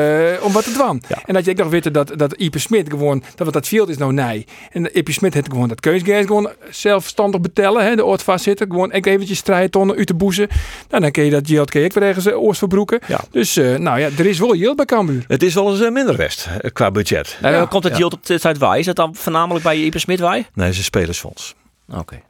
[0.41, 1.01] om wat te dwan.
[1.07, 1.17] Ja.
[1.25, 3.89] En dat je ook nog weet dat, dat Ipe Smit gewoon, dat wat dat field
[3.89, 4.45] is nou nee.
[4.71, 7.83] En Ipe Smit heeft gewoon dat keusgeld gewoon zelfstandig betellen.
[7.85, 8.67] Hè, de oort vastzitten.
[8.71, 10.47] Gewoon ik eventjes strijdtonnen uit de boezen.
[10.89, 12.99] Nou, dan kun je dat je ook weer ergens eh, oors verbroeken.
[13.07, 13.19] Ja.
[13.31, 15.23] Dus eh, nou ja, er is wel yield bij Cambuur.
[15.27, 17.37] Het is wel eens eh, minder west eh, qua budget.
[17.41, 17.65] Eh, Ja.
[17.65, 17.99] komt het Ja.
[17.99, 18.79] yield op de tijd waar?
[18.79, 20.43] Is dat dan voornamelijk bij Ieper Smit waar?
[20.53, 21.55] Nee, een spelersfonds.
[21.93, 22.21] Oké.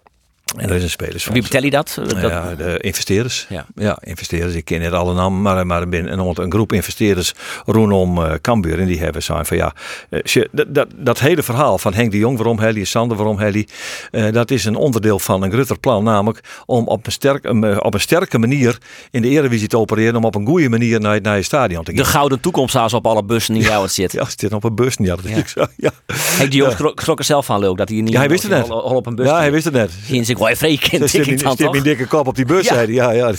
[0.58, 1.40] En dat is een spelersfonds.
[1.40, 1.98] Wie betel je dat?
[2.08, 3.46] Dat Ja, de investeerders.
[3.50, 3.66] Ja.
[3.76, 3.98] Ja.
[4.04, 4.54] investeerders.
[4.56, 7.34] Ik ken niet alle namen, maar, maar er een, een groep investeerders
[7.66, 8.80] rondom eh Cambuur.
[8.80, 9.74] En die hebben zijn van ja,
[10.10, 13.68] eh, dat, dat, dat hele verhaal van Henk de Jong, waarom Helly, Sander, waarom Helly.
[14.12, 16.04] eh, dat is een onderdeel van een groter plan.
[16.04, 17.46] Namelijk om op een, sterk,
[17.86, 18.78] op een sterke manier
[19.12, 20.16] in de Eredivisie te opereren.
[20.16, 22.04] Om op een goede manier naar, naar je stadion te gaan.
[22.04, 24.12] de gouden toekomst als op alle bussen die jou het zit.
[24.12, 24.96] Ja, zit op een bus.
[24.98, 25.38] Ja, dat is Ja.
[25.38, 25.66] ik zo.
[25.78, 25.92] Ja.
[26.14, 28.52] Henk de Jong schrok er zelf van, leuk, dat hij niet Ja, hij wist het
[28.52, 28.70] net.
[28.70, 29.92] al, al op een bus ja, hij wist het net.
[30.06, 32.82] Zien word vreemd, denk ik dan mijn dikke kop op die bus, Ja.
[32.82, 33.28] Ja, ja.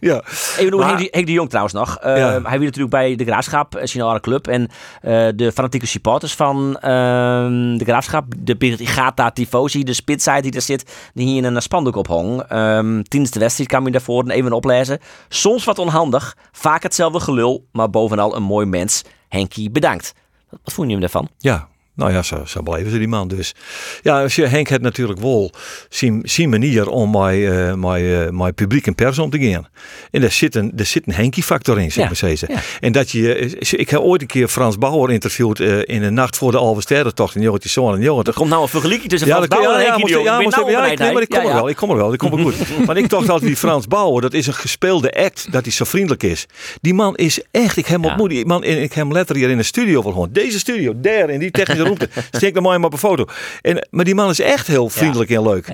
[0.00, 0.22] ja.
[0.58, 1.98] Even Maar- Henk, de- Henk de Jong trouwens nog.
[1.98, 2.30] Eh, Ja.
[2.42, 4.46] Hij wil natuurlijk bij de Graafschap, een signale club.
[4.46, 4.68] En
[5.02, 10.62] eh, de fanatieke supporters van ehm, de Graafschap, de Brigata Tifosi, de spitside die er
[10.62, 12.42] zit, die hier een spandoek ophong.
[12.42, 14.98] Ehm tijdens de wedstrijd kan je daarvoor even oplezen.
[15.28, 19.02] Soms wat onhandig, vaak hetzelfde gelul, maar bovenal een mooi mens.
[19.28, 20.14] Henkie, bedankt.
[20.50, 21.28] Wat, vond je hem daarvan?
[21.38, 23.54] Ja, nou ja, zo, zo beleven ze die man dus.
[24.02, 25.52] Ja, als je, Henk heeft natuurlijk wel
[25.88, 29.68] zijn, zijn manier om mijn, eh, mijn, mijn publiek en pers om te gaan.
[30.10, 32.60] En daar zit een, daar zit een Henkie-factor in, zeg maar ja.
[32.80, 36.14] En dat je, eh, ik heb ooit een keer Frans Bauer interviewd eh, in een
[36.14, 38.34] nacht voor de Alve Sterrentocht in 1990.
[38.34, 40.38] Er komt nou een vergelijking tussen Ja, Frans Bauer en ja, Henkie moest, de ja,
[40.38, 41.96] Ik moest, nou ja, ik, bereid, nee, maar ik kom er wel, ik kom er
[41.96, 42.54] wel, ik kom er goed.
[42.86, 45.84] Want ik dacht altijd die Frans Bauer, dat is een gespeelde act, dat hij zo
[45.84, 46.46] vriendelijk is.
[46.80, 49.44] Die man is echt, ik heb hem ontmoet, die man, en ik heb hem letterlijk
[49.44, 50.28] hier in de studio van gewoon.
[50.32, 51.84] Deze studio, daar, in die technische
[52.30, 53.26] Steek er mooi maar op een foto.
[53.60, 55.66] En, maar die man is echt heel vriendelijk en leuk.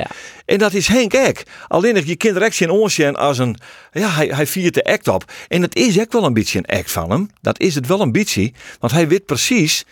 [0.45, 1.43] En dat is Henk Eck.
[1.69, 3.59] Alleen dat je kind direct zien oorsjen als een,
[3.93, 5.33] ja, hij, hij viert de act op.
[5.49, 7.31] En dat is echt wel een beetje een act van hem.
[7.41, 9.85] Dat is het wel een beetje, want hij weet precies,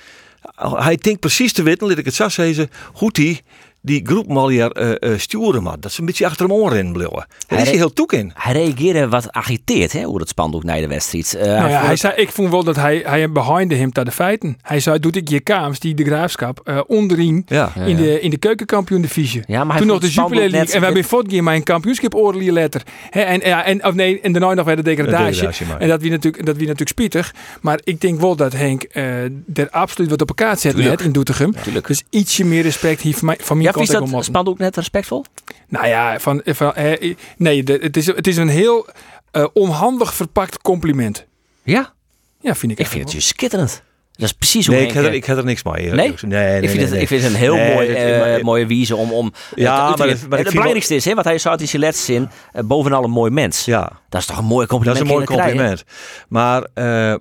[0.60, 3.40] hij denkt precies te weten, laat ik het zo zeggen, hoe hij
[3.86, 5.80] die groep mal hier eh, eh, sturen maar.
[5.80, 7.14] Dat ze een beetje achter hem oren blijven.
[7.16, 8.32] Daar Hij is hij heel toek in.
[8.34, 11.34] Hij reageerde wat agiteerd hè, hoe het spandoek naar de wedstrijd.
[11.34, 14.10] Eh, Nou ja, hij zei, ik vond wel dat hij, hij behind hem naar de
[14.10, 14.58] feiten.
[14.62, 17.72] Hij zei, doet ik je kaams die de graafschap eh onderin Ja.
[17.74, 19.42] Ja, in, de, in de keukenkampioen divisie.
[19.46, 20.74] Ja, maar hij Toen nog de Jupiler spandoek League.
[20.74, 22.82] En we hebben voortgegaan met een kampioenschap oorlog letter.
[23.10, 25.26] Hè, en, ja, en, of nee, en daarna nog weer de degradatie.
[25.30, 25.80] degradatie, maar.
[25.80, 27.34] en dat wie natuurlijk, dat wie natuurlijk spietig.
[27.60, 30.96] Maar ik denk wel dat Henk eh er absoluut wat op elkaar zet Tuurlijk.
[30.96, 31.54] net in Doetinchem.
[31.86, 35.24] Dus ietsje meer respect hier van, mij, van mijn Vies ook dat spandoek net respectvol?
[35.68, 38.86] nou ja, van, van, eh, nee, de- het is, het is een heel
[39.30, 41.26] eh, onhandig verpakt compliment.
[41.62, 41.92] Ja,
[42.40, 42.78] Ja, vind ik.
[42.78, 43.12] ik vind het wel.
[43.12, 43.82] juist schitterend.
[44.12, 45.72] Dat is precies hoe Nee, ik heb, er, ik heb er niks mee.
[45.74, 45.84] Nee?
[45.92, 47.00] nee, nee, ik, vind nee, het, nee.
[47.00, 49.12] ik vind het een heel Nee, mooi, dat- eh, maar- mooie wijze om...
[49.12, 52.04] om Ja, het, maar het, dat- maar belangrijkste is, hè, wat hij in zijn laatste
[52.04, 52.28] zin,
[52.66, 53.64] bovenal een mooi mens.
[53.64, 53.92] Ja.
[54.08, 55.04] Dat is toch een mooi Dat compliment.
[55.04, 55.46] is een mooi krijgen?
[55.46, 55.84] compliment.
[56.28, 57.14] Maar eh,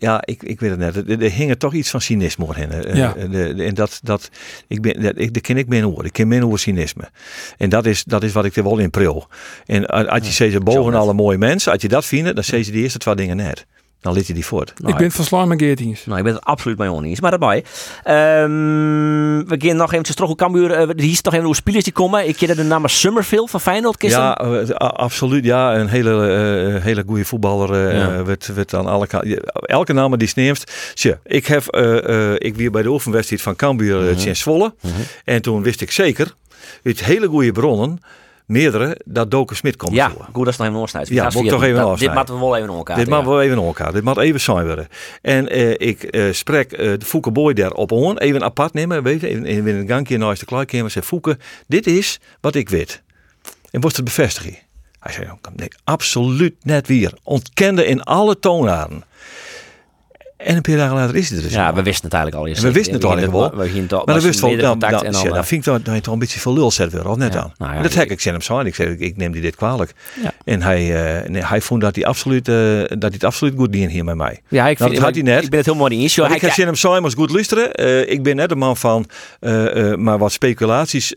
[0.00, 0.96] ja, ik, ik weet het net.
[0.96, 2.70] Er, er hing er toch iets van cynisme in.
[2.72, 3.14] eh, Ja.
[3.16, 4.30] eh, de- de- en dat, dat,
[4.68, 6.04] ik ben, dat, ik, dat ken ik min hoor.
[6.04, 7.10] Ik ken min hoor cynisme.
[7.56, 9.28] En dat is, dat is wat ik er wel in pril.
[9.66, 12.66] En als als je zegt, boven alle mooie mensen, als je dat vindt, dan zeg
[12.66, 13.66] je die eerste twee dingen net.
[14.00, 14.72] Dan liet je die voort.
[14.76, 16.06] Nou, ik ben van Slime Geertings.
[16.06, 17.20] Nou, ik ben het absoluut mee oneens.
[17.20, 17.64] Maar daarbij.
[18.04, 20.70] Ehm we gaan nog eventjes terug op Cambuur.
[20.80, 22.28] Uh, hier is nog even hoe spelers die komen.
[22.28, 23.96] Ik ken de naam Summerfield van Feyenoord.
[23.96, 24.20] Kisten.
[24.20, 25.44] Ja, eh, absoluut.
[25.44, 26.26] Ja, een hele,
[26.76, 27.88] eh, hele goede voetballer.
[27.88, 28.14] eh Ja.
[28.18, 29.40] eh, werd, werd aan alle kanten.
[29.60, 30.64] Elke naam die sneemt.
[30.94, 34.34] Tje, ik heb, eh, eh, ik weer bij de oefenwedstrijd van Cambuur uh Mhm.
[34.34, 34.74] Zwolle.
[35.24, 36.34] En toen wist ik zeker,
[36.84, 38.00] uit hele goede bronnen,
[38.50, 40.28] meerdere, dat Doken Smit komt Ja, voor.
[40.32, 41.14] goed dat is nog even oorsnijden.
[41.14, 42.96] Ja, moet ik toch even Dit moeten we wel even elkaar.
[42.96, 43.92] Dit mag wel even elkaar.
[43.92, 44.88] Dit moet even zijn worden.
[45.22, 48.18] En eh, ik eh spreek eh, de Fouke Boy daar op aan.
[48.18, 49.02] Even apart nemen.
[49.02, 50.90] Weet je, even, in een gangje naast de klaarkamer.
[50.90, 53.02] Zei Fouke, dit is wat ik weet.
[53.70, 54.58] En was het bevestiging.
[55.00, 57.12] Hij zei, nee, absoluut net weer.
[57.22, 59.04] Ontkende in alle toonaarden.
[60.44, 61.52] En een paar dagen later is hij er dus.
[61.52, 62.54] Ja, we wisten het eigenlijk al.
[62.56, 63.56] En we wisten het eigenlijk wel.
[63.56, 66.18] We gingen toch, Maar dan was wist wel, dan, dan, vind ik dat, toch een
[66.18, 67.52] beetje veel lul zet weer, of net aan.
[67.58, 68.58] nou dat heb ik- zijn hem zo.
[68.60, 69.92] Ik zei, ik neem die dit kwalijk.
[70.44, 70.80] En hij,
[71.24, 74.16] eh, hij vond dat hij absoluut, eh, dat hij het absoluut goed deed hier met
[74.16, 74.40] mij.
[74.48, 75.42] Ja, ik, Nou, vind, dat had hij net.
[75.44, 76.16] ik ben het helemaal niet eens.
[76.16, 77.72] Maar ik heb zin hem zo immers goed luisteren.
[77.74, 79.06] Eh, ik ben net de man van
[79.96, 81.14] maar wat speculaties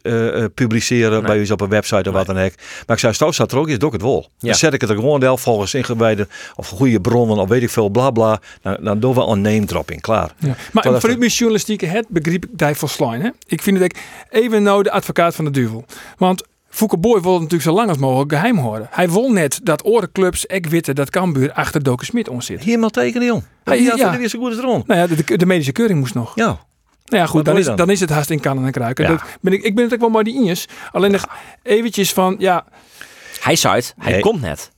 [0.54, 2.52] publiceren bij u op een website of wat dan ook.
[2.88, 4.28] Maar ik zei, Stoos staat er ook, is het ook het wol.
[4.40, 7.70] Dan zet ik het er gewoon wel volgens ingewijde of goede bronnen of weet ik
[7.70, 8.40] veel, bla bla.
[8.82, 10.34] Dan, we een name dropping, klaar.
[10.38, 10.56] Ja.
[10.72, 13.22] Maar dat- mijn journalistieke het begreep ik die volslijn.
[13.22, 13.30] Hè?
[13.48, 15.86] Ik vind het ook even nou de advocaat van de duivel.
[16.18, 18.88] Want Fouke Boy wil het natuurlijk zo lang als mogelijk geheim houden.
[18.92, 22.64] Hij wil net dat orenclubs, ik witte, dat Cambuur achter Doken Smit ons zit.
[22.64, 23.44] Helemaal tekenen, jong.
[23.64, 24.12] Hij- Ja, ja.
[24.12, 24.18] ja.
[24.18, 24.88] weer zo goed als rond.
[24.88, 26.32] Nou ja, de, de medische keuring moest nog.
[26.36, 26.46] Ja.
[26.46, 26.58] Nou
[27.06, 27.76] ja, goed, dan is, dan?
[27.76, 27.90] dan?
[27.90, 29.04] is het haast in kannen en kruiken.
[29.06, 29.10] Ja.
[29.12, 30.68] Dat ben ik, ik ben het ook wel maar die Injes.
[30.92, 31.26] Alleen nog
[31.64, 32.66] eventjes van, ja,
[33.40, 34.22] Hij zei het, hij Nee.
[34.22, 34.72] komt net.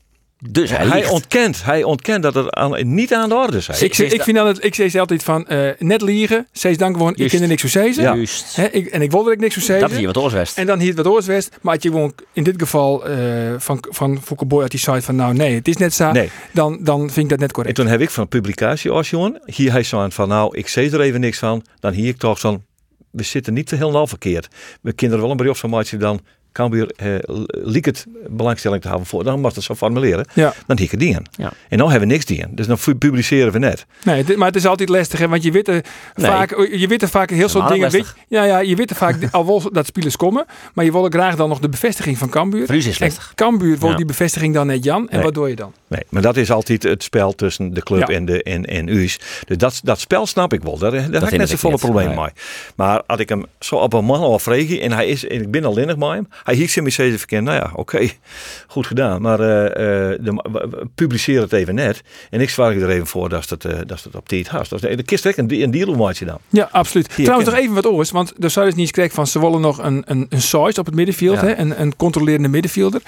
[0.50, 3.68] Dus hij, ontkent, hij ontkent dat het aan, niet aan de orde is.
[3.82, 6.48] ik, ze- ik vind altijd, ik zeg ze altijd van, eh, net liegen.
[6.52, 8.04] Zeg dan gewoon, ik kan er niks voor zeggen.
[8.04, 8.16] Ja.
[8.16, 8.56] Juist.
[8.56, 9.98] Hè, ik, en ik wilde er ook niks voor Dat zeggen.
[9.98, 10.58] hier wat oorswest.
[10.58, 11.58] En dan hier wat oorswest.
[11.62, 13.18] Maar als je gewoon in dit geval eh,
[13.58, 16.12] van, van Fouke Boy uit die site van, nou nee, het is net zo.
[16.12, 16.30] Nee.
[16.54, 17.76] Dan, dan vind ik dat net En correct.
[17.76, 20.68] toen heb ik van een publicatie als jongen, hier hij zo aan van nou, ik
[20.68, 21.64] zeg er even niks van.
[21.80, 22.64] Dan hier ik toch van,
[23.12, 24.48] we zitten niet te helemaal verkeerd.
[24.82, 26.20] We kunnen er wel een brief van maken dan
[26.56, 27.08] kan weer eh,
[27.48, 29.24] liek het belangstelling te hebben voor.
[29.24, 30.26] Dan mag het zo formuleren.
[30.34, 30.54] Ja.
[30.68, 31.24] Dan het dienen.
[31.38, 31.52] Ja.
[31.70, 32.56] En nou hebben we niks dienen.
[32.56, 33.86] Dus dan publiceren we net.
[34.04, 35.84] Nee, dit- maar het is altijd lastig, hè, want je weet er
[36.16, 36.32] Nee.
[36.32, 37.92] vaak, je weet er vaak heel soort dingen.
[37.92, 41.06] Weet, ja, ja, je weet er vaak, al wil dat spelers komen, maar je wil
[41.06, 42.66] ook graag dan nog de bevestiging van Cambuur.
[42.66, 43.32] Voor u is En lastig.
[43.36, 43.96] Cambuur wil Ja.
[43.96, 45.10] die bevestiging dan net Jan.
[45.10, 45.24] En Nee.
[45.24, 45.74] wat doe je dan?
[45.88, 48.16] Nee, maar dat is altijd het spel tussen de club Ja.
[48.16, 49.20] en, de, en, en u's.
[49.46, 50.78] Dus dat, dat spel snap ik wel.
[50.78, 52.30] Daar, daar heb ik net zo ik volle probleem mee.
[52.76, 55.52] Maar als ik hem zo op een man al vreeg en hij is en ik
[55.52, 57.54] ben al linnig met hem, hij hem eens even verkennen.
[57.54, 58.10] Nou ja, oké,
[58.68, 59.22] goed gedaan.
[59.22, 62.02] Maar eh, eh, de, publiceer het even net.
[62.30, 64.70] En ik zwaar er even voor dat het, eh, dat het op tijd hast.
[64.70, 66.40] Dus de kist een, een deal dan.
[66.50, 67.14] Ja, absoluut.
[67.14, 68.12] Hier, Trouwens, nog even wat oors.
[68.12, 70.96] Want de zou niet correct van ze willen nog een, een, een size op het
[70.96, 71.42] middenveld.
[71.42, 71.46] Ja.
[71.46, 73.02] Hè, een, een controlerende middenvelder.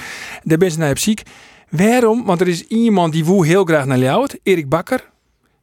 [0.44, 1.22] Daar ben ze naar op ziek.
[1.70, 2.26] Waarom?
[2.26, 4.28] Want er is iemand die woe heel graag naar jou.
[4.44, 5.04] Erik Bakker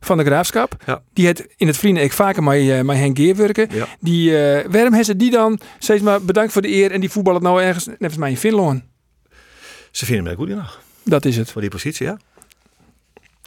[0.05, 0.77] van de Graafschap.
[0.87, 1.03] Ja.
[1.13, 3.69] Die het in het vrienden ik vaker met, uh, met Henk Geer werken.
[3.71, 3.87] Ja.
[4.01, 7.11] Die, eh, waarom hebben ze die dan steeds maar bedankt voor de eer en die
[7.11, 8.83] voetballen nou ergens, net als mij in Finland.
[9.91, 11.51] Ze vinden mij goed genoeg Dat is het.
[11.51, 12.19] voor die positie, ja.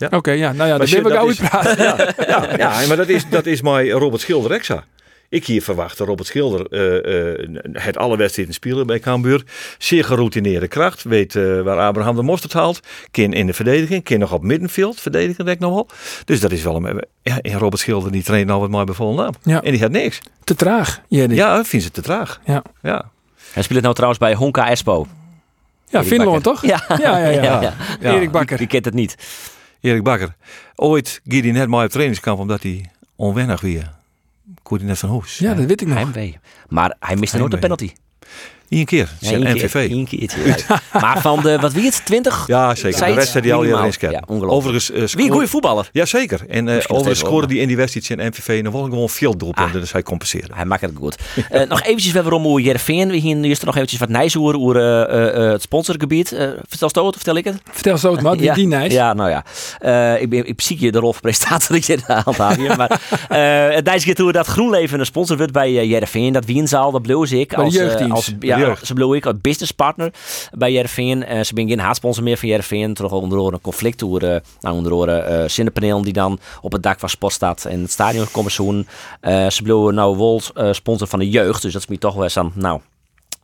[0.10, 1.84] Oké, ja, nou ja, shit, ben is- weer praten.
[2.28, 4.86] ja, ja, maar dat is, dat is mijn Robert Schilder exa.
[5.30, 9.44] Ik hier verwacht dat Robert Schilder eh, eh, het alle wedstrijden spelen bij Cambuur.
[9.78, 11.04] Zeer geroutineerde kracht.
[11.04, 12.80] Weet eh, waar Abraham de mosterd haalt.
[13.12, 14.04] Kin in de verdediging.
[14.04, 15.00] Kin nog op middenveld.
[15.00, 15.88] Verdedigen denk ik nog wel.
[16.26, 17.04] Dus dat is wel een...
[17.22, 19.34] Ja, en Robert Schilder die traint nou wat mooi bevolen naam.
[19.44, 19.62] Ja.
[19.62, 20.20] En die had niks.
[20.44, 21.02] Te traag.
[21.08, 22.42] Ja, Ja, vindt ze te traag.
[22.46, 22.64] ja.
[22.82, 23.10] Ja.
[23.52, 25.08] Hij speelt nou trouwens bij Honka Espo.
[25.90, 26.66] Erik Finland toch?
[26.66, 27.62] Ja, Ja, ja, ja.
[27.62, 27.74] ja.
[28.00, 28.14] Ja.
[28.16, 28.58] Erik Bakker.
[28.58, 29.16] Die kent het niet.
[29.82, 30.36] Erik Bakker.
[30.76, 33.97] Ooit ging hij net mooi op trainingskamp omdat hij onwennig weer.
[34.70, 35.38] Net van hoes.
[35.38, 35.98] Ja, dat weet ik nog.
[35.98, 36.40] Heimwee.
[36.70, 37.92] Maar hij miste nooit een penalty.
[38.70, 39.10] Eén keer.
[39.20, 40.06] Ja, keer- MVV.
[40.10, 40.40] keertje.
[40.68, 40.82] ja.
[41.02, 42.48] maar van de, wat wie het, 20?
[42.48, 43.06] Ja, zeker.
[43.06, 44.20] De rest die al erin scannen.
[44.20, 44.52] Ja, ongelooflijk.
[44.52, 45.90] Overigens, eh, Wie een goede voetballer.
[45.92, 46.42] Jazeker.
[46.48, 49.38] En eh nog overigens scoorde die in die wedstrijd in MVV nog wel gewoon veel
[49.38, 49.74] doelpunten.
[49.74, 49.80] Ah.
[49.82, 50.54] Dus hij compenseerde.
[50.54, 51.16] Hij maakt het goed.
[51.50, 53.10] Eh, nog eventjes weer om hoe Jervin.
[53.10, 56.32] We gingen eerst nog eventjes wat nijs over, over eh, eh, eh, het sponsorgebied.
[56.32, 57.62] Eh vertel Stoot, of vertel ik het?
[57.72, 58.96] Vertel zo het maar, die, ja, die nice.
[58.96, 59.44] Ja, nou ja.
[59.80, 62.78] Eh, ik, ben, ik zie je de rol van presentator dat je het handhaaf hier.
[62.78, 62.90] Maar
[63.30, 66.34] eh het deze keer toe dat GroenLeven een sponsor wordt bij uh, Jervin.
[66.34, 67.50] Dat Wienzaal, dat bleef ik.
[67.50, 70.14] De Als, als, de ja, ze bleef ik als businesspartner
[70.52, 71.26] bij Jervin.
[71.30, 72.94] Uh, ze ben geen haatsponsor meer van Jervin.
[72.94, 76.72] Toch onder andere een conflict over, uh, nou, onder andere uh, zinnepanelen die dan op
[76.72, 78.88] het dak van Sportstad en het stadion komen zoen.
[79.22, 81.62] Uh, ze bleven nou wel uh, sponsor van de jeugd.
[81.62, 82.80] Dus dat is me toch wel eens aan, nou,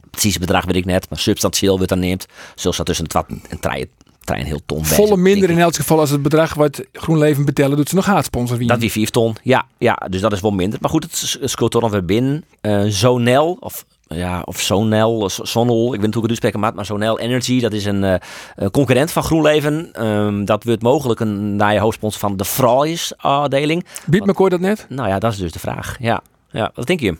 [0.09, 1.09] precies het bedrag weet ik net.
[1.09, 2.25] Maar substantieel wordt dan neemt.
[2.55, 3.89] Zoals dat tussen het en trein
[4.23, 7.77] trein heel ton Volle bezig, minder in elk geval als het bedrag wat GroenLeven betellen
[7.77, 8.67] doet ze nog haatsponsor wie.
[8.67, 10.79] Dat die 4 ton, ja, ja, dus dat is wel minder.
[10.81, 12.43] Maar goed, het scoort toch nog weer binnen.
[12.61, 16.59] Eh Zonel, of ja, of Zonel, Z- Zonel, ik weet niet hoe ik het uitspreken
[16.59, 19.89] maat, maar Zonel Energy, dat is een eh, concurrent van GroenLeven.
[19.93, 23.85] Ehm, dat wordt mogelijk een naar je hoofdsponsor van de Fries afdeling.
[24.05, 24.85] Biedt me dat net?
[24.89, 25.95] Nou ja, dat is dus de vraag.
[25.99, 27.17] Ja, ja wat denk je?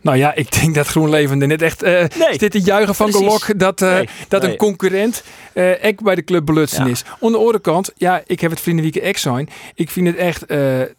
[0.00, 3.10] Nou ja, ik denk dat GroenLeven er net echt eh Nee, zit te juichen van
[3.10, 3.26] precies.
[3.26, 4.50] gelok dat, eh, Nee, dat nee.
[4.50, 6.90] een concurrent eh echt bij de club belutsen Ja.
[6.90, 7.04] is.
[7.20, 9.48] Aan de andere kant, ja, ik heb het Vriendenwieken ex zijn.
[9.74, 10.44] Ik vind het echt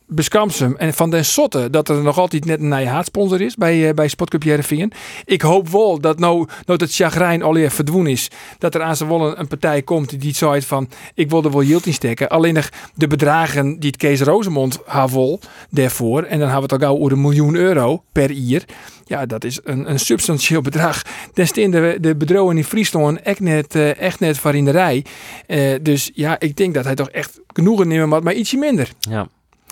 [0.08, 3.94] beskamsem en van den sotte dat er nog altijd net een haatsponsor is bij, eh,
[3.94, 4.92] bij Jereveen.
[5.26, 8.96] Ik hoop wel dat nou, nou het chagrijn al even verdwoen is, dat er aan
[8.96, 12.30] zijn wollen een partij komt die zei van ik wil er wel yield in steken.
[12.30, 12.58] Alleen
[12.96, 15.40] de bedragen die het Kees Rozemond vol
[15.70, 18.64] daarvoor en dan hebben we het al gauw over een miljoen euro per jaar.
[19.06, 21.02] Ja, dat is een, een substantieel bedrag.
[21.34, 25.06] Staan de, de bedrouwen in Friesland echt net, eh, echt net voor in de rij.
[25.48, 28.92] Eh, dus ja, ik denk dat hij toch echt genoegen nemen maar ietsje minder.
[29.00, 29.28] Ja.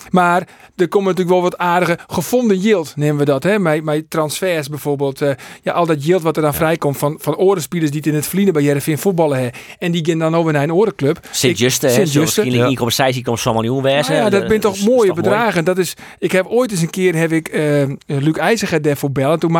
[0.10, 3.44] Maar er komen natuurlijk wel wat aardige gevonden yield, nemen we dat.
[3.44, 3.60] Hè?
[3.60, 5.22] Met, met transfers bijvoorbeeld.
[5.22, 5.30] eh,
[5.62, 8.26] ja, al dat yield wat er dan vrijkomt van, van orenspelers die het in het
[8.26, 9.40] verliezen bij Jereveen voetballen.
[9.40, 9.48] Hè.
[9.80, 11.18] En die gaan dan over naar een orenclub.
[11.18, 11.90] Ik- Sint-Juste?
[11.90, 12.42] Sint-Juste.
[12.42, 14.16] Misschien niet komt zij, komt zo'n miljoen wezen.
[14.16, 15.14] Ja, dat zijn toch mooie is toch mooi?
[15.14, 15.66] bedragen.
[15.66, 19.40] Dat is, ik heb ooit eens een keer heb ik eh Luc IJzerga daarvoor bellen.
[19.40, 19.52] Toen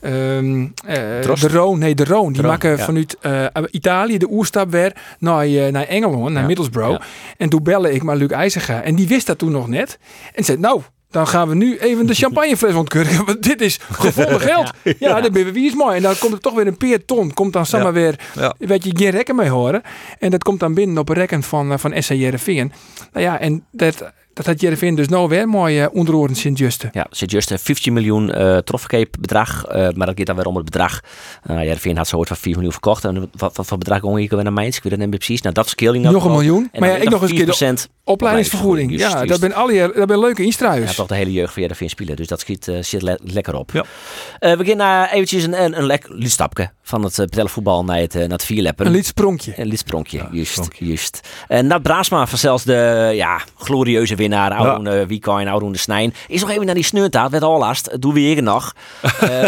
[0.00, 1.42] eh, Trost?
[1.42, 2.84] de Roon, nee de Roon, die maken ja.
[2.84, 3.16] vanuit
[3.70, 6.92] Italië de oerstap weer naar, naar Engeland, naar Ja, Middlesbrough.
[7.00, 7.06] ja.
[7.36, 9.98] En toen belde ik maar Luc IJzerga en die wist dat toen nog net.
[10.34, 13.24] En zei, nou, dan gaan we nu even de champagnefles ontkurken.
[13.24, 14.70] Want dit is gevonden geld.
[14.98, 15.96] Ja, dat ben we wie is mooi.
[15.96, 17.32] En dan komt er toch weer een peer ton.
[17.34, 17.92] Komt dan samen Ja.
[17.92, 18.54] weer, Ja.
[18.58, 19.82] weet je, geen rekken mee horen.
[20.18, 22.72] En dat komt dan binnen op een rekken van, eh, van SC Jereveen.
[23.12, 26.88] Nou ja, en dat, dat had Jereveen dus nou weer mooi uh, onderhoorend Sint-Juste.
[26.92, 30.64] Ja, een 15 miljoen uh, trofkeep bedrag, eh, maar dat gaat dan weer om het
[30.64, 31.00] bedrag.
[31.50, 33.04] Uh, ja, de Veen had zo ooit van 4 miljoen verkocht.
[33.04, 34.76] En wat, wat voor bedrag ging ik weer naar Mainz?
[34.76, 35.42] Ik weet het niet meer precies.
[35.42, 36.68] Nou, dat scaling nou Nog een miljoen.
[36.72, 38.90] En Maar ja, ik nog eens een keer de 4% opleidingsvergoeding.
[38.90, 39.28] Juist, Ja, juist.
[39.28, 40.88] dat ben alle dat ben leuke instruis.
[40.90, 42.16] Ja, toch de hele jeugd van Jereveen spelen.
[42.16, 43.70] Dus dat schiet, eh, zit le- lekker op.
[43.72, 43.84] Ja.
[44.38, 47.98] Eh, we gaan uh, eventjes een, een, een lekker liedstapje van het uh, voetbal naar
[47.98, 48.86] het, uh, naar het vierleppen.
[48.86, 49.52] Een lietspronkje.
[49.56, 50.52] Een lidspronkje, Ja, juist.
[50.52, 50.86] spronkje.
[50.86, 51.20] juist.
[51.48, 55.06] En Nat Braasma van zelfs de ja, glorieuze winnaar, Auroen ja.
[55.06, 58.00] Wiekijn, Auroen de Snijn, is nog even naar die sneurtaat, werd al last.
[58.00, 58.72] Doen we hier nog.
[59.24, 59.42] Uh,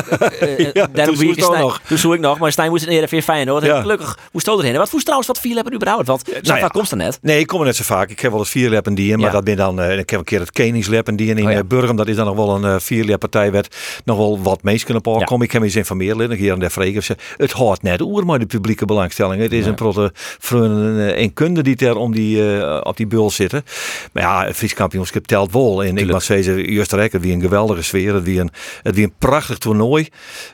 [0.72, 1.80] Ja, daarom toen wie zoek ik nog.
[1.86, 3.64] Toen zoek ik nog, maar Snijn moest het eerder weer fijn hoor.
[3.64, 3.80] Ja.
[3.80, 4.76] Gelukkig moest het erin.
[4.76, 6.06] Wat voest trouwens wat vierleppen überhaupt?
[6.06, 7.18] Want nou vaak komt het net.
[7.22, 8.10] Nee, ik kom er net zo vaak.
[8.10, 10.24] Ik heb wel eens vierleppen die in, maar dat ben dan, eh, ik heb een
[10.24, 11.96] keer het Koningsleppen die in, in Oh eh, Burgum.
[11.96, 15.02] Dat is dan nog wel een uh, vierleppartij werd nog wel wat meest kunnen.
[15.18, 15.24] Ja.
[15.24, 16.32] Kom, ik heb eens informeren.
[16.32, 17.02] Hier aan de vregen.
[17.02, 19.42] Ze- Het hoort net oer maar de publieke belangstelling.
[19.42, 23.30] Het is een protte vrienden en kunde die er om die, eh, op die bul
[23.30, 23.64] zitten.
[24.12, 25.84] Maar ja, het kampioenschap telt wel.
[25.84, 28.14] En ik mag zeggen, het wie een geweldige sfeer.
[28.14, 28.50] Het wie een,
[28.82, 30.08] het wie een prachtig toernooi.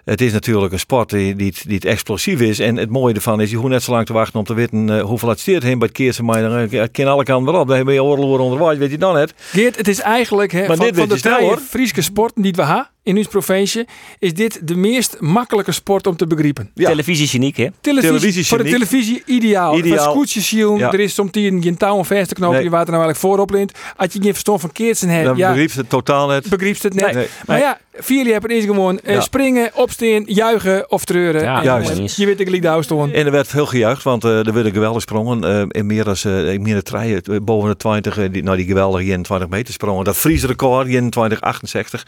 [0.05, 2.59] Het is natuurlijk een sport die, die, die het explosief is.
[2.59, 4.99] En het mooie ervan is, je hoeft net zo lang te wachten om te weten
[4.99, 6.25] eh, hoeveel het steert heen bij het keersen.
[6.25, 7.69] Maar dan eh, het kan alle kanten wel op.
[7.69, 9.35] Dan heb je oorlog onderwijs, weet je dan net.
[9.37, 11.59] Geert, het is eigenlijk hè, van, de drie hoor.
[11.59, 13.87] Friese sporten die we hebben in ons provincie,
[14.19, 16.71] is dit de meest makkelijke sport om te begrijpen.
[16.75, 16.89] Ja.
[16.89, 17.67] Televisie is uniek hè.
[17.81, 19.79] Televisie, Televisie voor de televisie ideaal.
[19.79, 19.97] Ideaal.
[20.05, 20.93] Van scootjes zien, Ja.
[20.93, 22.65] er is soms geen touw om vast te knopen, Nee.
[22.65, 23.73] je water nou eigenlijk voorop lint.
[23.97, 26.49] Als je geen verstand van keertsen hebt, Dan ja, begrijpt het totaal net.
[26.49, 27.15] begrijpt het net.
[27.15, 27.27] Nee.
[27.47, 29.21] Maar ja, vier hebben is gewoon eh, Ja.
[29.21, 31.43] springen, opstaan, juichen of treuren.
[31.43, 31.91] Ja, En, juist.
[31.99, 33.13] eh, Je weet ik daar staan.
[33.13, 35.45] En er werd veel gejuicht, want eh, er werden geweldig sprongen.
[35.45, 38.67] eh in meer dan uh, meer dan treien, boven de 20, eh, die, nou die
[38.67, 40.05] geweldige 21 meter sprongen.
[40.05, 42.07] Dat Friese record, 21, 68.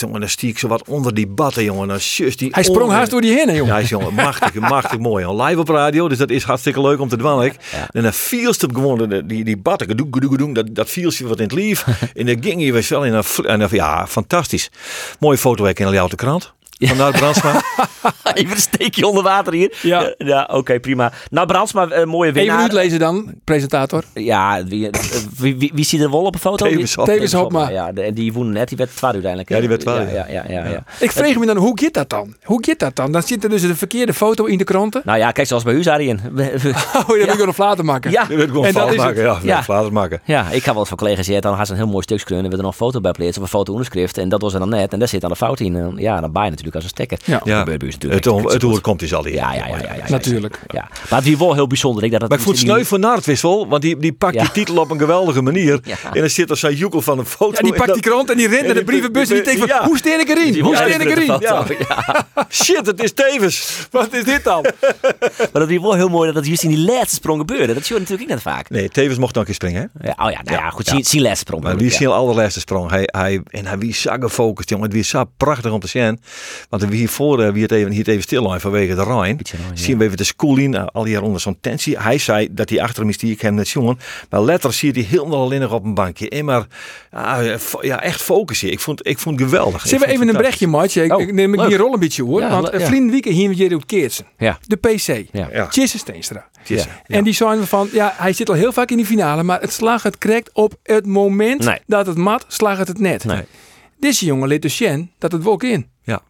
[0.00, 1.88] Jongen, dan stiek ze wat onder die batten, jongen.
[1.88, 3.74] Dan zus die Hij sprong onder- haast door die heen, jongen.
[3.74, 5.24] Ja, is, jongen, machtig, machtig mooi.
[5.24, 5.44] jongen.
[5.44, 7.14] Live op radio, dus dat is hartstikke leuk om te.
[7.72, 7.88] Ja.
[7.90, 11.10] En dan viel het gewoon, de- die, die batten, gedoe, gedoe, gedoe, dat, dat viel
[11.10, 11.84] ze wat in het lief.
[12.14, 13.24] en dan ging hij wel in een,
[13.70, 14.70] ja, fantastisch.
[15.18, 16.54] Mooie foto ik in de krant.
[16.78, 17.62] Vanuit Brandsma.
[18.34, 19.74] Even een steekje onder water hier.
[19.82, 20.02] Ja.
[20.04, 21.12] Eh, ja oké, prima.
[21.30, 22.60] Nou, Brandsma, eh, mooie Even winnaar.
[22.60, 24.02] uitlezen dan, presentator.
[24.14, 25.00] Ja, wie, eh,
[25.38, 26.66] wie, wie, wie ziet er wel op een foto?
[27.04, 27.68] Tevens Hopma.
[27.70, 29.50] Ja, de- die woonde net, die werd twaalf uiteindelijk.
[29.52, 30.84] Ja, die werd twaalf, Ja, ja, ja, ja, ja.
[31.00, 32.36] Ik vreeg me dan, hoe gaat dat dan?
[32.42, 33.12] Hoe gaat dat dan?
[33.12, 35.02] Dan zit er dus een verkeerde foto in de kranten.
[35.04, 36.20] Nou ja, kijk, zoals bij u, Arjen.
[36.96, 38.10] Oh, dat wil ik nog later maken.
[38.10, 39.38] Ja, Je gewoon En is maken.
[39.42, 40.20] Ja, flaters maken.
[40.24, 42.20] ja, ik ga wel eens van collega's zeggen, dan gaan ze een heel mooi stuk
[42.20, 42.50] scrunnen.
[42.50, 44.18] We er nog een foto bij plaatsen of een foto onderschrift.
[44.18, 44.92] En dat was er dan net.
[44.92, 45.76] En daar zit dan een fout in.
[45.76, 47.18] En ja, dan baai je natuurlijk als een stekker.
[47.24, 47.52] Ja.
[47.52, 47.58] Ja.
[47.58, 48.24] gebeurt bij u natuurlijk.
[48.24, 49.32] Het, het het komt is al die.
[49.34, 50.04] Ja, ja, ja, ja, ja, ja.
[50.08, 50.60] Natuurlijk.
[50.66, 50.88] Ja.
[51.10, 52.04] Maar het is wel heel bijzonder.
[52.04, 54.42] Ik, dat het Maar ik vond het sneu voor Naartwissel, want die, die pakt Ja.
[54.42, 55.80] die titel op een geweldige manier.
[55.82, 55.96] Ja.
[56.12, 57.52] En dan zit er zo'n joekel van een foto.
[57.56, 59.58] Ja, die pakt die krant en die rent en naar de brievenbus en die denkt
[59.58, 59.84] van, Ja.
[59.84, 60.60] hoe steen ik erin?
[60.60, 61.40] Hoe steen ik erin?
[62.62, 63.86] Shit, het is tevens.
[63.90, 64.64] Wat is dit dan?
[65.52, 67.74] Maar dat is wel heel mooi dat dat juist in die laatste sprong gebeurde.
[67.74, 68.70] Dat zie je natuurlijk niet vaak.
[68.70, 69.90] Nee, tevens mocht nog een keer springen.
[69.98, 70.08] Hè?
[70.08, 70.86] Ja, oh ja, nou ja, goed.
[70.86, 71.62] Zien, zien laatste sprong.
[71.62, 72.90] Maar wie is heel allerlaatste sprong?
[72.90, 74.84] Hij, hij, en hij wie zo gefocust, jongen.
[74.84, 76.20] Het wie zo prachtig om te zien.
[76.68, 79.38] Want wie hiervoor eh, wie het even, hier het even stil vanwege de Rijn.
[79.74, 81.98] Zien we even de schooling, nou, al hier onder zo'n tensie.
[81.98, 83.98] Hij zei dat hij achter hem is, die ik hem net jongen.
[84.30, 86.28] Maar letter zie je die helemaal alleen nog op een bankje.
[86.28, 86.66] En maar
[87.10, 88.70] ja, fo- ja, echt focussen.
[88.70, 89.86] Ik vond, ik vond het geweldig.
[89.86, 91.04] Zullen we even een berichtje, maatje?
[91.04, 91.68] Ik, Oh, ik neem leuk.
[91.68, 92.40] die rol een beetje hoor.
[92.40, 92.86] Ja, want ja.
[92.86, 94.26] vrienden weekend hier met Jerry Keertsen.
[94.38, 94.58] Ja.
[94.62, 95.26] De PC.
[95.32, 95.68] Ja.
[95.70, 96.48] Steenstra.
[96.64, 96.84] Ja.
[97.06, 99.72] En die zijn van, ja, hij zit al heel vaak in die finale, maar het
[99.72, 101.78] slag het correct op het moment Nee.
[101.86, 103.24] dat het mat, slag het het net.
[103.24, 103.42] Nee.
[104.00, 105.88] Deze jongen liet dus zien dat het wel ook in.
[106.02, 106.20] Ja.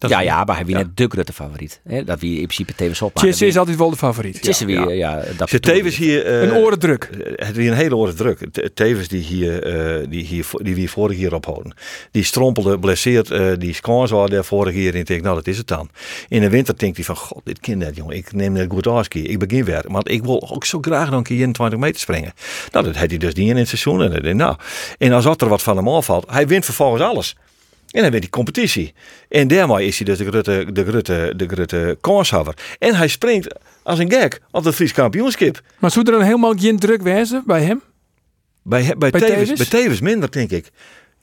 [0.00, 0.80] Dat Ja, is- ja, maar hij wie Ja.
[0.82, 1.80] net de grote favoriet.
[1.84, 2.04] Hè?
[2.04, 3.14] Dat wie in principe tevens op.
[3.14, 4.58] Tjisse is altijd wel de favoriet.
[4.64, 4.80] Wie, Ja.
[4.90, 6.24] ja, ja, dat Tevens hier...
[6.26, 7.04] eh, Een orendruk.
[7.04, 8.38] Eh, Het weer een hele oren druk.
[8.52, 11.74] Te- Tevens die hier, eh, die hier, die we vorig jaar ophouden.
[12.10, 14.94] Die strompelde, blesseerd, eh, die scans waren daar vorig jaar.
[14.94, 15.90] En ik nou dat is het dan.
[16.28, 18.16] In de winter denkt hij van, god, dit kind net jongen.
[18.16, 19.22] Ik neem net goed afski.
[19.28, 19.84] Ik begin weer.
[19.88, 22.32] Want ik wil ook zo graag nog een keer 21 meter springen.
[22.72, 24.12] Nou, dat had hij dus niet in het seizoen.
[24.12, 24.56] En, nou,
[24.98, 27.36] en als er wat van hem afvalt, hij wint vervolgens alles.
[27.90, 28.94] En dan wint die competitie.
[29.28, 32.54] En daarmee is hij dus de grote, de grote, de grote.
[32.78, 35.60] En hij springt als een gek op het Fries kampioenschap.
[35.78, 37.82] Maar zou er dan helemaal geen druk wezen bij hem?
[38.62, 39.68] Bij, bij, Bij Tevens, Tevens?
[39.68, 40.70] bij Tevens minder, denk ik.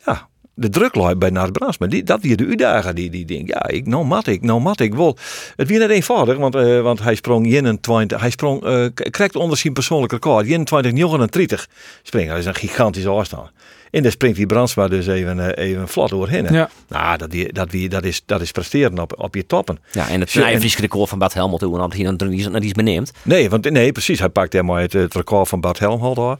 [0.06, 1.78] Ja, de druk lag bij Naast Brans.
[1.78, 2.96] Maar die, dat weer de uitdager.
[2.96, 5.18] Die, die denkt, ja, ik, nou mat ik, nou mat ik wel.
[5.56, 8.62] Het weer net eenvoudig, want, eh, want hij sprong 21, hij sprong,
[8.94, 10.46] k- krijgt onder zijn persoonlijke record.
[10.46, 11.68] 21, 39
[12.04, 12.30] springen.
[12.30, 13.50] Dat is een gigantische afstand.
[13.92, 16.54] En daar springt die Brandsma dus even, eh, even vlot doorheen.
[16.54, 16.70] Ja.
[16.88, 19.80] Nou, dat, die, dat, wie, dat, is, dat is presteren op, op je toppen.
[19.92, 23.12] Ja, en het snijvriske record van Bad Helmond toen, hij dan iets- nog iets beneemt.
[23.24, 24.20] Nee, want nee, precies.
[24.20, 26.38] Hij pakt helemaal het, het record van Bart Helmholt door.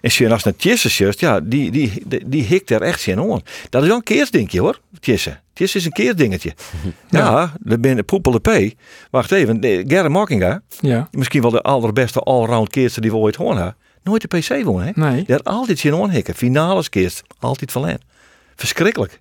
[0.00, 3.20] En je als naar Tjesse just, ja, die, die, die, die hikt er echt zin
[3.20, 3.42] om.
[3.70, 5.38] Dat is wel een keersdingetje hoor, Tjesse.
[5.52, 6.52] Tjesse is een keersdingetje.
[7.10, 8.74] Ja, de ben Poepel de P.
[9.10, 11.08] Wacht even, de- Gerrit Mockinga, Ja.
[11.10, 13.76] misschien wel de allerbeste allround keerster die we ooit hebben.
[14.04, 14.90] Nooit de PC won, hè?
[14.94, 15.24] Nee.
[15.24, 16.34] Die had altijd zin onhikken.
[16.34, 18.00] Finales keerst, altijd verleen.
[18.54, 19.20] Verschrikkelijk.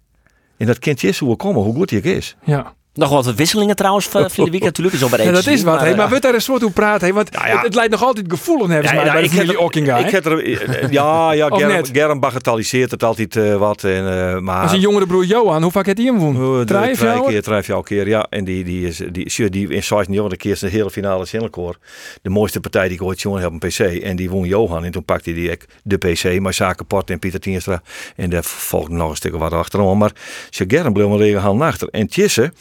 [0.58, 2.36] En dat kent Tjesse hoe komen, hoe goed hij is.
[2.43, 2.74] Ja.
[2.93, 4.95] Nog wat wisselingen trouwens van de weekend natuurlijk.
[4.95, 5.75] Is al bij de Ja, dat is wat.
[5.75, 5.91] maar, hè.
[5.91, 7.08] eh, Maar we daar eens wat hoe praten.
[7.08, 7.53] hè, Want Nou ja.
[7.56, 9.97] het, het lijkt nog altijd gevoelig hebben Ja, bij de Ockinga.
[9.97, 11.49] Ik heb er, eh, ja, ja,
[11.91, 13.84] Germ, bagatelliseert het altijd eh, wat.
[13.84, 16.67] En, eh, maar Als een jongere broer Johan, hoe vaak heeft hij hem Oh, gewonnen?
[16.67, 16.97] de- Drie
[17.32, 18.27] keer, drie jouw keer, ja.
[18.29, 21.25] En die, die is die, die, die in 16 jaar de keer de hele finale
[21.25, 21.77] Singelkoor.
[22.21, 23.79] De mooiste partij die ik ooit jongen heb op een PC.
[24.03, 24.84] En die won Johan.
[24.86, 26.39] En toen pakte hij die de PC.
[26.39, 27.82] Maar Zaken Port en Pieter Tienstra.
[28.15, 29.97] En daar volgde nog een stuk wat achterom.
[29.97, 30.12] Maar
[30.49, 31.88] Germ bleef maar even gaan achter.
[31.91, 32.53] En Tjisse,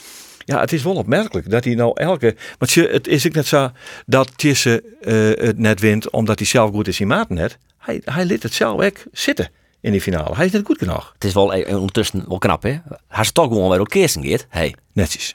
[0.44, 2.37] ja, het is wel opmerkelijk dat hij nou elke.
[2.59, 3.70] Want je, het is ook net zo
[4.07, 7.59] dat Tjisse eh, het net wint omdat hij zelf goed is in maat net.
[7.78, 9.50] Hij, hij liet het zelf ook zitten
[9.81, 10.35] in die finale.
[10.35, 11.11] Hij is net goed genoeg.
[11.14, 12.78] Het is wel eh, ondertussen wel knap, hè?
[13.09, 14.46] Hij is toch gewoon weer ook Kirsten Geert.
[14.48, 14.74] Hey.
[14.92, 15.35] Netjes.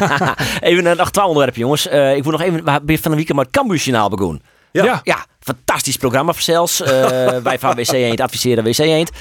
[0.60, 1.88] even een achterwaal onderwerp, jongens.
[1.88, 4.42] Eh, ik wil nog even, we hebben van een weekend met het Cambuurjournaal begonnen.
[4.72, 4.84] Ja.
[4.84, 5.00] Ja.
[5.02, 6.82] Ja, fantastisch programma voor zelfs.
[6.82, 6.90] Eh,
[7.48, 9.10] wij van WC Eend adviseren WC Eend.
[9.10, 9.16] Eh,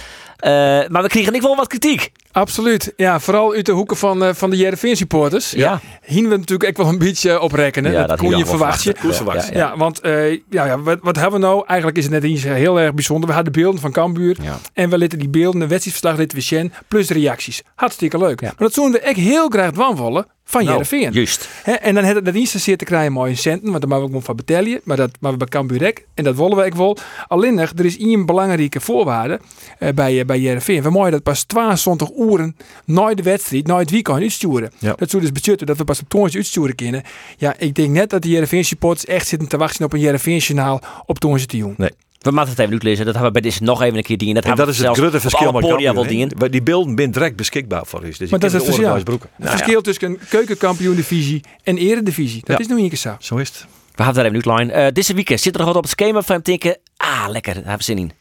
[0.92, 2.12] maar we kregen ik wel wat kritiek.
[2.32, 2.94] Absoluut.
[2.98, 5.52] Ja, vooral uit de hoeken van, eh, van de Jereveen supporters.
[5.52, 5.80] Ja.
[6.06, 7.92] Hien we natuurlijk ook wel een beetje op rekenen.
[7.92, 8.96] Ja, dat, dat kon je verwachten.
[9.02, 9.48] Ja, verwacht.
[9.48, 11.64] ja, Ja, want eh, ja, ja, wat, wat hebben we nou?
[11.68, 13.30] Eigenlijk is het net iets heel erg bijzonder.
[13.30, 14.38] We hadden beelden van Cambuur.
[14.42, 14.60] Ja.
[14.74, 16.74] En we lieten die beelden, een wedstrijdverslag lieten we zien.
[16.88, 17.62] Plus de reacties.
[17.76, 18.40] Hartstikke leuk.
[18.42, 18.48] Ja.
[18.48, 21.12] Maar dat zouden we echt heel graag wanvallen van Nou, Jereveen.
[21.12, 21.50] Juist.
[21.64, 24.04] Hè, en dan had het net niet zozeer te krijgen mooie centen, want daar mogen
[24.04, 24.82] we ook nog van betalen.
[24.84, 25.94] Maar dat maar we bij Cambuur.
[26.14, 26.98] En dat willen we ook wel.
[27.28, 29.40] Alleen nog, er is één belangrijke voorwaarde
[29.80, 30.82] eh, bij, eh, bij Jereveen.
[30.82, 34.72] We mogen dat pas 22 uren na de wedstrijd, na het weekend uitsturen.
[34.80, 34.94] Ja.
[34.98, 37.04] Dat zou dus betekenen dat we pas op toonsje uitsturen kunnen.
[37.38, 40.38] Ja, ik denk net dat de Jereveen supporters echt zitten te wachten op een Jereveen
[40.38, 41.76] journaal op toonsje te doen.
[41.78, 43.06] We moeten het even uitlezen.
[43.06, 44.36] Dat hebben we bij deze nog even een keer dienen.
[44.36, 45.94] Dat, En hebben dat is het grote verschil met Cambuur,
[46.38, 48.14] wel Die beelden zijn direct beschikbaar voor u.
[48.18, 48.94] Dus Maar dat is het verschil.
[48.96, 52.40] Het verschil tussen een keukenkampioen divisie en eredivisie.
[52.44, 52.64] Dat Ja.
[52.64, 53.16] is nog een keer zo.
[53.20, 53.66] Zo is het.
[53.96, 54.72] We gaan daar even uitline.
[54.72, 56.78] Eh deze weekend zit er nog wat op het schema van denken.
[56.98, 57.54] Ah, lekker.
[57.54, 58.12] Daar hebben we zin in.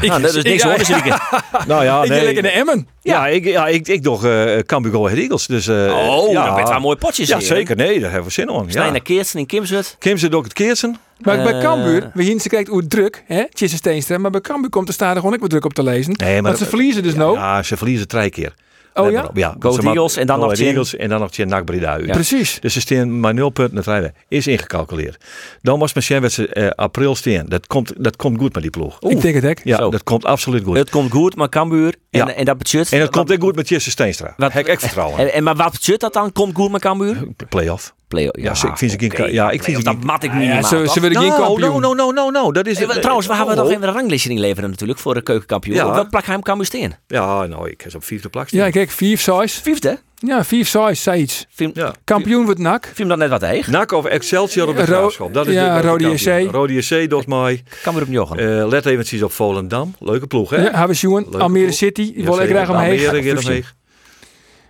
[0.00, 1.20] Ik, Nou, dat is niks ik, hoor, deze weekend.
[1.66, 2.24] Nou ja, Ik nee.
[2.24, 2.88] lekker naar Emmen.
[3.02, 5.46] Ja, ik, ja, ik, ik nog uh, Cambuur Go Eagles.
[5.46, 5.74] Dus, eh,
[6.08, 7.28] Oh, ja, dat bent wel mooi potjes.
[7.28, 7.76] Ja, hier, zeker.
[7.76, 8.70] Nee, daar hebben we zin in.
[8.70, 8.90] Snij Ja.
[8.90, 9.96] naar Keersen in Kimsut.
[9.98, 10.96] Kim zit ook het keersen.
[11.18, 11.60] Maar bij Eh.
[11.60, 14.94] Cambuur, we hier ze kijkt hoe druk, hè, Tjisse Steenstra, maar bij Cambuur komt er
[14.94, 16.12] stadig gewoon ook wat druk op te lezen.
[16.16, 17.36] Nee, maar Want ze verliezen dus nou.
[17.36, 18.54] Ja, ze verliezen drie keer.
[18.98, 19.56] Oh ja?
[19.58, 20.54] Go Eagles en dan Go nog.
[20.58, 22.06] Eagles en dan nog Tjen NAC Breda uit.
[22.10, 22.60] Precies.
[22.60, 24.14] Dus ze staan maar nul punten het rijden.
[24.28, 25.24] Is ingecalculeerd.
[25.62, 27.46] Dan was misschien werd ze eh, april staan.
[27.46, 29.00] Dat komt, dat komt goed met die ploeg.
[29.00, 29.58] Ik denk het ook.
[29.64, 29.90] Ja, Zo.
[29.90, 30.76] dat komt absoluut goed.
[30.76, 31.94] Het komt goed, maar Cambuur.
[32.10, 32.32] En, Ja.
[32.34, 32.92] en dat betekent...
[32.92, 34.34] en dat komt ook goed met Jesse Steenstra.
[34.36, 35.18] Wat- Heb ik vertrouwen.
[35.18, 36.32] En, en maar wat betekent dat dan?
[36.32, 37.16] Komt goed met Cambuur?
[37.48, 37.94] Playoff.
[38.08, 40.30] Play Ja, ze- ik vind ze geen- ja, ik vind ze geen- Dat mat ik
[40.30, 40.62] Ja, minimaal.
[40.64, 41.80] ze, ze willen geen No, kampioen.
[41.80, 42.52] no, no, no, no, no.
[42.52, 43.00] Dat is Eh, het.
[43.00, 43.60] Trouwens, we hebben Oh.
[43.62, 45.74] nog even een ranglijstje inleveren natuurlijk voor de keukenkampioen.
[45.76, 45.86] Ja.
[45.86, 46.92] Op welk plak hem Cambuur staan?
[47.06, 48.60] Ja, nou, ik heb ze op vijfde plak staan.
[48.60, 49.62] Ja, kijk, 5 size.
[49.62, 49.98] Vijfde?
[50.20, 51.46] Ja, 5 size, zei iets.
[51.50, 51.92] Film, Ja.
[52.04, 52.90] Kampioen wordt nak.
[52.94, 53.66] Film dat net wat heeg.
[53.68, 55.34] NAC of Excelsior op de graafschap.
[55.34, 56.08] Dat is ja, de, de Rode.
[56.10, 56.50] JC.
[56.50, 57.62] Rode JC, dat mij.
[57.82, 58.60] Cambuur op Jochen.
[58.60, 59.94] Eh, let eventjes op Volendam.
[59.98, 60.56] Leuke ploeg, hè?
[60.56, 61.72] Ja, hebben we ploeg.
[61.72, 63.64] City, Ja, wil ik graag omheen.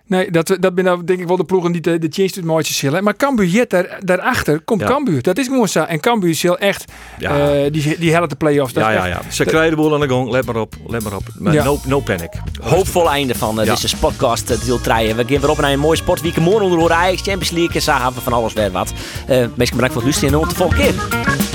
[0.09, 2.45] Nee, dat, dat ben nou denk ik wel de ploegen die de, de change het
[2.45, 3.05] mooiste zullen.
[3.05, 4.87] Maar Cambuur, jet, daar, daarachter komt Ja.
[4.87, 5.23] Cambuur.
[5.23, 5.83] Dat is gewoon zo.
[5.83, 6.85] En Cambuur zal echt,
[7.19, 7.51] Ja.
[7.51, 8.73] eh, die, die helft de play-offs.
[8.73, 9.31] Dat Ja, ja, echt- ja.
[9.31, 10.31] Ze krijgen de boel aan de gang.
[10.31, 10.75] Let maar op.
[10.87, 11.23] Let maar op.
[11.39, 11.65] Maar Ja.
[11.65, 12.31] no, no panic.
[12.63, 13.75] Hoopvol einde van eh, Ja.
[13.75, 15.15] deze podcast uh, deel 3.
[15.15, 16.45] We gaan weer op naar een mooi sportweekend.
[16.45, 17.81] Morgen onder Ajax, Champions League.
[17.81, 18.93] Zagen we van alles weer wat.
[19.27, 21.48] Eh meest bedankt voor het luisteren en tot de volgende keer.